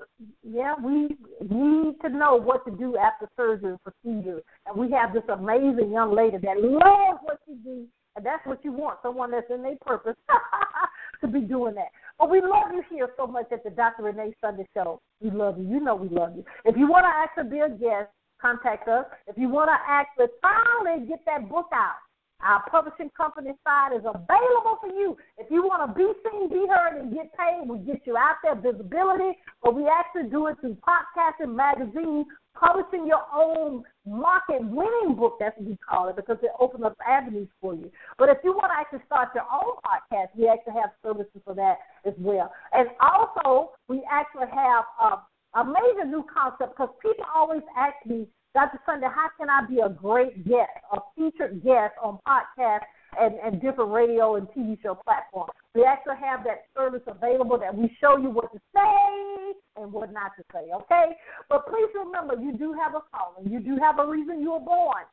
yeah, 0.43 0.75
we 0.83 1.17
need 1.41 2.01
to 2.01 2.09
know 2.09 2.37
what 2.37 2.65
to 2.65 2.71
do 2.71 2.97
after 2.97 3.29
surgery 3.37 3.77
procedure, 3.85 4.41
and 4.67 4.77
we 4.77 4.91
have 4.93 5.13
this 5.13 5.25
amazing 5.29 5.93
young 5.93 6.17
lady 6.17 6.39
that 6.39 6.57
loves 6.57 7.21
what 7.23 7.39
she 7.47 7.55
do, 7.63 7.85
and 8.17 8.25
that's 8.25 8.47
what 8.47 8.65
you 8.65 8.73
want, 8.73 9.01
someone 9.03 9.31
that's 9.31 9.51
in 9.51 9.63
their 9.63 9.77
purpose 9.85 10.17
to 11.21 11.29
be 11.29 11.41
doing 11.41 11.75
that. 11.75 11.93
But 12.19 12.31
we 12.31 12.41
love 12.41 12.73
you 12.73 12.83
here 12.91 13.11
so 13.19 13.27
much 13.27 13.53
at 13.53 13.65
the 13.65 13.71
Dr. 13.71 14.05
Renee 14.05 14.35
Sunday 14.41 14.67
Show. 14.73 15.03
We 15.21 15.31
love 15.31 15.59
you. 15.59 15.69
You 15.69 15.81
know 15.81 15.95
we 15.95 16.09
love 16.09 16.37
you. 16.37 16.45
If 16.65 16.77
you 16.79 16.89
want 16.89 17.05
to 17.05 17.13
actually 17.13 17.51
be 17.51 17.61
a 17.61 17.69
guest, 17.69 18.09
contact 18.41 18.89
us. 18.89 19.05
If 19.27 19.37
you 19.37 19.51
want 19.51 19.69
to 19.69 19.77
actually 19.87 20.33
finally 20.41 21.07
get 21.07 21.21
that 21.27 21.51
book 21.51 21.69
out, 21.75 22.01
our 22.43 22.63
publishing 22.71 23.11
company 23.17 23.53
side 23.65 23.95
is 23.95 24.03
available 24.05 24.79
for 24.81 24.91
you. 24.91 25.17
If 25.39 25.51
you 25.51 25.63
want 25.63 25.87
to 25.87 25.95
be 25.95 26.11
seen, 26.27 26.49
be 26.49 26.67
heard, 26.67 27.01
and 27.01 27.15
get 27.15 27.31
paid, 27.39 27.69
we 27.69 27.79
get 27.79 28.03
you 28.05 28.17
out 28.17 28.37
there, 28.43 28.55
visibility. 28.55 29.39
But 29.63 29.75
we 29.75 29.87
actually 29.87 30.31
do 30.31 30.49
it 30.49 30.59
through 30.61 30.77
podcasting, 30.83 31.55
magazine, 31.55 32.27
publishing 32.55 33.07
your 33.07 33.23
own 33.35 33.83
market 34.07 34.61
winning 34.61 35.17
book, 35.17 35.37
that's 35.41 35.57
what 35.59 35.69
we 35.69 35.77
call 35.89 36.09
it, 36.09 36.17
because 36.17 36.39
it 36.43 36.51
opens 36.59 36.85
up 36.85 36.97
avenues 37.07 37.49
for 37.61 37.75
you. 37.75 37.91
But 38.19 38.29
if 38.29 38.39
you 38.45 38.53
want 38.53 38.73
to 38.73 38.79
actually 38.79 39.07
start 39.07 39.31
your 39.35 39.47
own 39.51 39.77
podcast, 39.83 40.29
we 40.37 40.49
actually 40.49 40.75
have 40.75 40.91
services 41.03 41.41
for 41.45 41.55
that 41.55 41.79
as 42.05 42.15
well. 42.19 42.53
And 42.73 42.89
also, 43.01 43.73
we 43.89 44.03
actually 44.11 44.49
have 44.53 44.85
a, 45.01 45.61
a 45.61 45.65
major 45.65 46.07
new 46.07 46.25
concept 46.33 46.77
because 46.77 46.91
people 47.01 47.25
always 47.35 47.63
ask 47.77 47.95
me, 48.07 48.27
Dr. 48.55 48.79
Sunday, 48.85 49.07
how 49.09 49.29
can 49.39 49.49
I 49.49 49.65
be 49.67 49.81
a 49.81 49.89
great 49.89 50.45
guest, 50.47 50.77
a 50.93 50.99
featured 51.17 51.65
guest 51.65 51.95
on 52.03 52.19
podcasts 52.29 52.85
and, 53.19 53.35
and 53.43 53.63
different 53.63 53.93
radio 53.93 54.37
and 54.37 54.47
TV 54.49 54.77
show 54.83 54.95
platforms? 54.95 55.53
We 55.75 55.85
actually 55.85 56.21
have 56.21 56.45
that 56.45 56.69
service 56.77 57.01
available 57.07 57.59
that 57.59 57.75
we 57.75 57.89
show 57.99 58.19
you 58.19 58.29
what 58.29 58.53
to 58.53 58.61
say 58.75 59.57
and 59.81 59.91
what 59.91 60.13
not 60.13 60.33
to 60.37 60.45
say, 60.53 60.69
okay? 60.85 61.17
But 61.49 61.67
please 61.67 61.89
remember, 61.95 62.37
you 62.37 62.53
do 62.53 62.75
have 62.75 62.95
a 62.95 63.01
calling. 63.09 63.51
You 63.51 63.61
do 63.61 63.81
have 63.81 63.99
a 63.99 64.07
reason 64.07 64.43
you 64.43 64.53
were 64.53 64.61
born. 64.61 65.05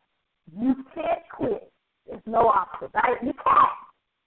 You 0.52 0.76
can't 0.94 1.24
quit. 1.32 1.72
There's 2.08 2.22
no 2.26 2.50
option, 2.50 2.90
right? 2.94 3.24
You 3.24 3.32
can't. 3.40 3.80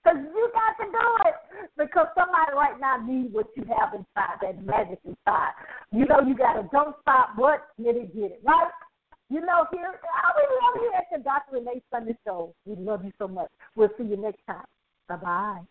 Because 0.03 0.19
you 0.25 0.51
got 0.51 0.83
to 0.83 0.89
do 0.89 1.07
it. 1.29 1.69
Because 1.77 2.07
somebody 2.17 2.51
right 2.55 2.79
now 2.81 2.97
needs 2.97 3.31
what 3.31 3.45
you 3.55 3.63
have 3.77 3.93
inside, 3.93 4.41
that 4.41 4.65
magic 4.65 4.99
inside. 5.05 5.53
You 5.91 6.05
know, 6.07 6.19
you 6.25 6.35
got 6.35 6.53
to 6.53 6.67
don't 6.71 6.95
stop, 7.01 7.37
what? 7.37 7.67
Get 7.77 7.95
it, 7.95 8.13
get 8.15 8.31
it, 8.31 8.41
right? 8.43 8.71
You 9.29 9.41
know, 9.41 9.65
here, 9.71 9.99
we 10.35 10.43
love 10.61 10.75
you 10.75 10.91
at 10.95 11.05
the 11.11 11.23
Dr. 11.23 11.53
Renee 11.53 11.81
Sunday 11.91 12.17
Show. 12.25 12.53
We 12.65 12.75
love 12.75 13.03
you 13.03 13.11
so 13.17 13.27
much. 13.27 13.49
We'll 13.75 13.89
see 13.97 14.03
you 14.03 14.17
next 14.17 14.45
time. 14.45 14.65
Bye 15.07 15.15
bye. 15.17 15.61